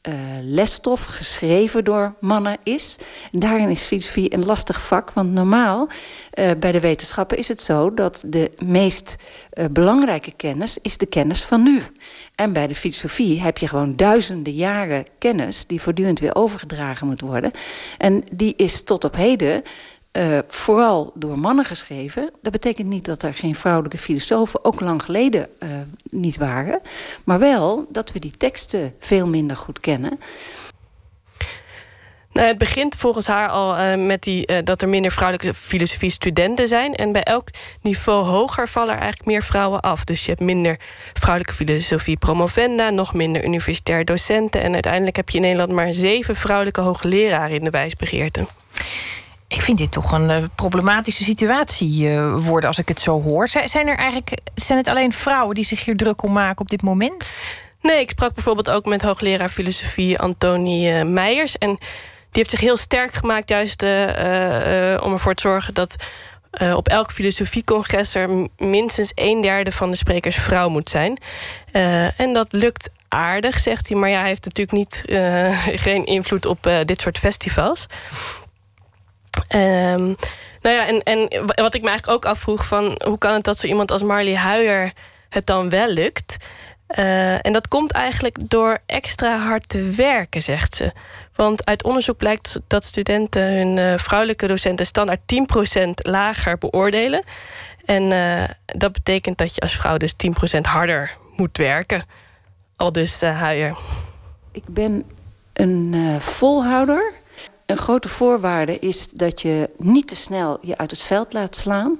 [0.07, 2.97] uh, lesstof geschreven door mannen is.
[3.31, 5.87] En daarin is filosofie een lastig vak, want normaal
[6.33, 9.15] uh, bij de wetenschappen is het zo dat de meest
[9.53, 11.81] uh, belangrijke kennis is de kennis van nu.
[12.35, 17.21] En bij de filosofie heb je gewoon duizenden jaren kennis die voortdurend weer overgedragen moet
[17.21, 17.51] worden.
[17.97, 19.63] En die is tot op heden
[20.17, 22.31] uh, vooral door mannen geschreven.
[22.41, 25.69] Dat betekent niet dat er geen vrouwelijke filosofen ook lang geleden uh,
[26.03, 26.81] niet waren.
[27.23, 30.19] Maar wel dat we die teksten veel minder goed kennen.
[32.31, 36.93] Nou, het begint volgens haar al uh, met die, dat er minder vrouwelijke filosofie-studenten zijn.
[36.93, 37.49] En bij elk
[37.81, 40.03] niveau hoger vallen er eigenlijk meer vrouwen af.
[40.03, 40.79] Dus je hebt minder
[41.13, 44.61] vrouwelijke filosofie-promovenda, nog minder universitair docenten.
[44.61, 48.45] En uiteindelijk heb je in Nederland maar zeven vrouwelijke hoogleraren in de wijsbegeerte.
[49.47, 53.47] Ik vind dit toch een uh, problematische situatie uh, worden als ik het zo hoor.
[53.47, 56.81] Zijn, er eigenlijk, zijn het alleen vrouwen die zich hier druk om maken op dit
[56.81, 57.31] moment?
[57.81, 61.57] Nee, ik sprak bijvoorbeeld ook met hoogleraar filosofie Antonie uh, Meijers.
[61.57, 61.77] En die
[62.31, 63.83] heeft zich heel sterk gemaakt juist
[65.03, 65.73] om ervoor te zorgen...
[65.73, 65.95] dat
[66.75, 71.17] op elk filosofiecongres er minstens een derde van de sprekers vrouw moet zijn.
[72.17, 73.97] en dat lukt aardig, zegt hij.
[73.97, 75.03] Maar ja, hij heeft natuurlijk niet,
[75.85, 77.85] geen invloed op dit soort festivals.
[79.55, 80.15] Um,
[80.61, 82.65] nou ja, en, en wat ik me eigenlijk ook afvroeg...
[82.65, 84.91] van hoe kan het dat zo iemand als Marley Huijer
[85.29, 86.37] het dan wel lukt?
[86.89, 90.91] Uh, en dat komt eigenlijk door extra hard te werken, zegt ze.
[91.35, 94.85] Want uit onderzoek blijkt dat studenten hun uh, vrouwelijke docenten...
[94.85, 95.19] standaard
[95.77, 97.23] 10% lager beoordelen.
[97.85, 100.13] En uh, dat betekent dat je als vrouw dus
[100.57, 102.03] 10% harder moet werken.
[102.75, 103.77] Al dus Huijer.
[104.51, 105.03] Ik ben
[105.53, 107.13] een volhouder
[107.65, 111.99] een grote voorwaarde is dat je niet te snel je uit het veld laat slaan.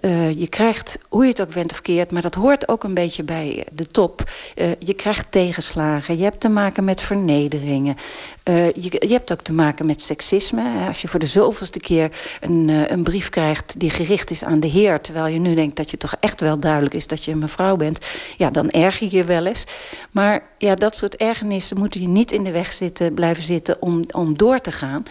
[0.00, 2.10] Uh, je krijgt, hoe je het ook went of keert...
[2.10, 4.30] maar dat hoort ook een beetje bij de top.
[4.78, 7.96] Je krijgt tegenslagen, je hebt te maken met vernederingen.
[8.44, 10.86] Je, je, hebt ook te maken met seksisme.
[10.88, 13.80] Als je voor de zoveelste keer een, een brief krijgt...
[13.80, 15.00] die gericht is aan de heer...
[15.00, 17.06] terwijl je nu denkt dat je toch echt wel duidelijk is...
[17.06, 19.64] dat je een mevrouw bent, ja, dan erger je je wel eens.
[20.10, 23.82] Maar ja, dat soort ergernissen moeten je niet in de weg zitten, blijven zitten...
[23.82, 25.02] om, om door te gaan.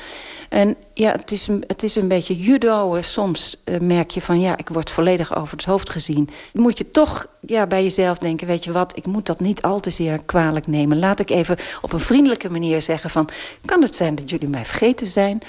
[0.50, 3.02] En ja, het is een, het is een beetje judo.
[3.02, 6.30] Soms uh, merk je van ja, ik word volledig over het hoofd gezien.
[6.54, 8.98] Moet je toch ja, bij jezelf denken, weet je wat...
[8.98, 11.00] ik moet dat niet al te zeer kwalijk nemen.
[11.00, 13.30] Laat ik even op een vriendelijke manier zeggen van...
[13.66, 15.42] kan het zijn dat jullie mij vergeten zijn?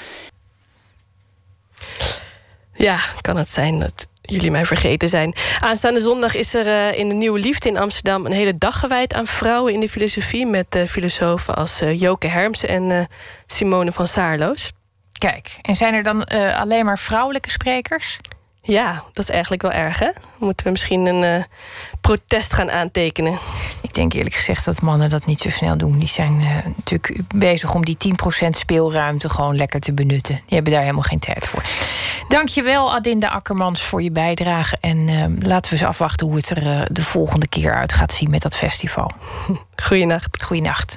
[2.74, 5.34] Ja, kan het zijn dat jullie mij vergeten zijn.
[5.58, 8.26] Aanstaande zondag is er eh, in de Nieuwe Liefde in Amsterdam...
[8.26, 10.46] een hele dag gewijd aan vrouwen in de filosofie...
[10.46, 13.08] met uh, filosofen als uh, Joke Hermsen en
[13.46, 14.72] Simone van Saarloos.
[15.20, 16.24] Kijk, en zijn er dan
[16.54, 18.18] alleen maar vrouwelijke sprekers?
[18.62, 20.10] Ja, dat is eigenlijk wel erg, hè?
[20.38, 21.44] Moeten we misschien een uh,
[22.00, 23.38] protest gaan aantekenen?
[23.82, 25.98] Ik denk eerlijk gezegd dat mannen dat niet zo snel doen.
[25.98, 27.96] Die zijn uh, natuurlijk bezig om die
[28.44, 30.34] 10% speelruimte gewoon lekker te benutten.
[30.34, 31.62] Die hebben daar helemaal geen tijd voor.
[32.28, 34.76] Dankjewel, Adinda Akkermans, voor je bijdrage.
[34.80, 38.30] En uh, laten we eens afwachten hoe het er de volgende keer uit gaat zien
[38.30, 39.12] met dat festival.
[39.86, 40.42] Goeienacht.
[40.42, 40.96] Goeienacht.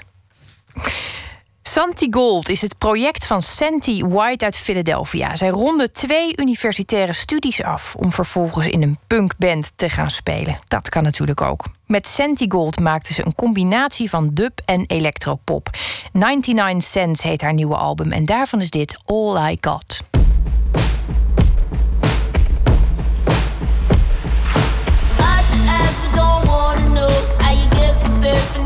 [1.64, 5.36] Santi Gold is het project van Santi White uit Philadelphia.
[5.36, 10.60] Zij ronde twee universitaire studies af om vervolgens in een punkband te gaan spelen.
[10.68, 11.66] Dat kan natuurlijk ook.
[11.86, 15.70] Met Santi Gold maakte ze een combinatie van dub en electropop.
[16.12, 20.02] 99 Cents heet haar nieuwe album en daarvan is dit All I Got.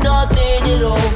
[0.02, 1.08] Nothing at all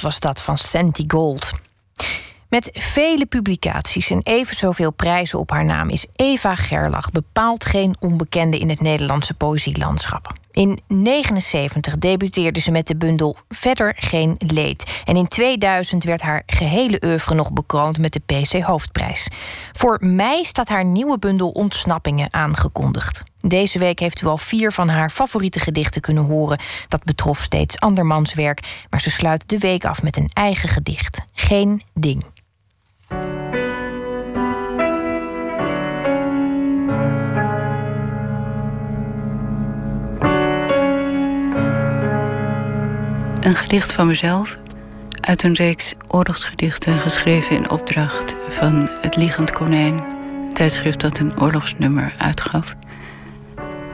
[0.00, 1.52] Was dat van Santi Gold.
[2.48, 7.96] Met vele publicaties en even zoveel prijzen op haar naam is Eva Gerlach bepaald geen
[8.00, 10.32] onbekende in het Nederlandse poëzielandschap.
[10.60, 15.02] In 79 debuteerde ze met de bundel Verder geen leed.
[15.04, 19.28] En in 2000 werd haar gehele oeuvre nog bekroond met de PC Hoofdprijs.
[19.72, 23.22] Voor mei staat haar nieuwe bundel Ontsnappingen aangekondigd.
[23.40, 26.58] Deze week heeft u al vier van haar favoriete gedichten kunnen horen.
[26.88, 31.18] Dat betrof steeds andermans werk, maar ze sluit de week af met een eigen gedicht.
[31.34, 32.24] Geen ding.
[43.40, 44.58] Een gedicht van mezelf
[45.20, 51.40] uit een reeks oorlogsgedichten geschreven in opdracht van Het Liegend Konijn, een tijdschrift dat een
[51.40, 52.74] oorlogsnummer uitgaf.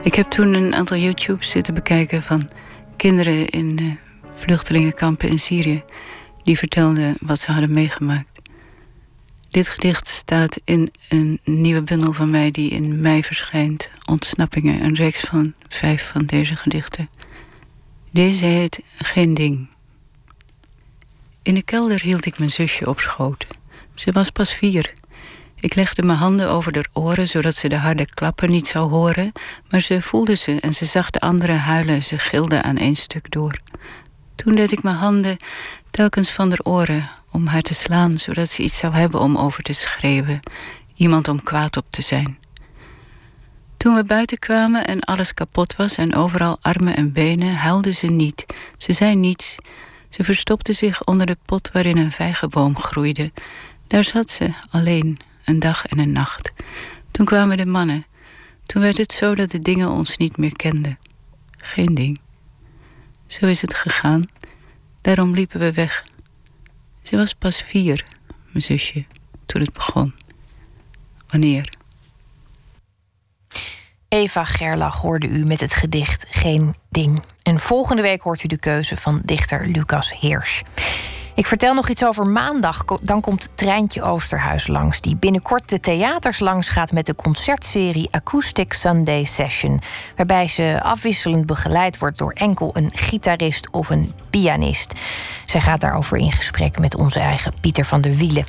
[0.01, 2.49] Ik heb toen een aantal YouTubes zitten bekijken van
[2.95, 3.91] kinderen in uh,
[4.33, 5.83] vluchtelingenkampen in Syrië
[6.43, 8.41] die vertelden wat ze hadden meegemaakt.
[9.49, 13.89] Dit gedicht staat in een nieuwe bundel van mij die in mei verschijnt.
[14.05, 17.09] Ontsnappingen, een reeks van vijf van deze gedichten.
[18.17, 19.69] Deze heet Geen Ding.
[21.41, 23.47] In de kelder hield ik mijn zusje op schoot.
[23.93, 24.93] Ze was pas vier.
[25.55, 29.31] Ik legde mijn handen over haar oren zodat ze de harde klappen niet zou horen,
[29.69, 32.95] maar ze voelde ze en ze zag de anderen huilen en ze gilde aan één
[32.95, 33.59] stuk door.
[34.35, 35.37] Toen deed ik mijn handen
[35.91, 39.63] telkens van haar oren om haar te slaan, zodat ze iets zou hebben om over
[39.63, 40.39] te schreeuwen,
[40.95, 42.46] iemand om kwaad op te zijn.
[43.87, 48.05] Toen we buiten kwamen en alles kapot was en overal armen en benen, huilde ze
[48.05, 48.45] niet.
[48.77, 49.55] Ze zei niets.
[50.09, 53.31] Ze verstopte zich onder de pot waarin een vijgenboom groeide.
[53.87, 56.51] Daar zat ze, alleen, een dag en een nacht.
[57.11, 58.05] Toen kwamen de mannen.
[58.63, 60.99] Toen werd het zo dat de dingen ons niet meer kenden.
[61.57, 62.19] Geen ding.
[63.27, 64.23] Zo is het gegaan.
[65.01, 66.03] Daarom liepen we weg.
[67.03, 68.05] Ze was pas vier,
[68.51, 69.05] mijn zusje,
[69.45, 70.13] toen het begon.
[71.27, 71.76] Wanneer?
[74.09, 77.23] Eva Gerlach hoorde u met het gedicht Geen Ding.
[77.43, 80.63] En volgende week hoort u de keuze van dichter Lucas Heers.
[81.37, 82.83] Ik vertel nog iets over maandag.
[83.01, 88.73] Dan komt Treintje Oosterhuis langs, die binnenkort de theaters langs gaat met de concertserie Acoustic
[88.73, 89.81] Sunday Session.
[90.15, 94.93] Waarbij ze afwisselend begeleid wordt door enkel een gitarist of een pianist.
[95.45, 98.45] Zij gaat daarover in gesprek met onze eigen Pieter van der Wielen.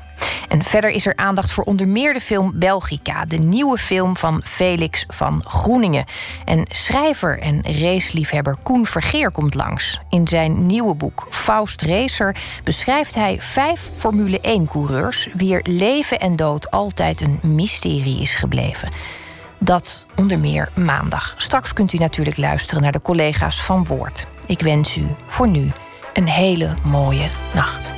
[0.48, 4.40] En verder is er aandacht voor onder meer de film Belgica, de nieuwe film van
[4.44, 6.04] Felix van Groeningen.
[6.44, 10.00] En schrijver en raceliefhebber Koen Vergeer komt langs.
[10.08, 12.36] In zijn nieuwe boek Faust Racer
[12.78, 18.92] beschrijft hij vijf Formule 1-coureurs wier leven en dood altijd een mysterie is gebleven.
[19.58, 21.34] Dat onder meer maandag.
[21.36, 24.26] Straks kunt u natuurlijk luisteren naar de collega's van Woord.
[24.46, 25.70] Ik wens u voor nu
[26.12, 27.97] een hele mooie nacht.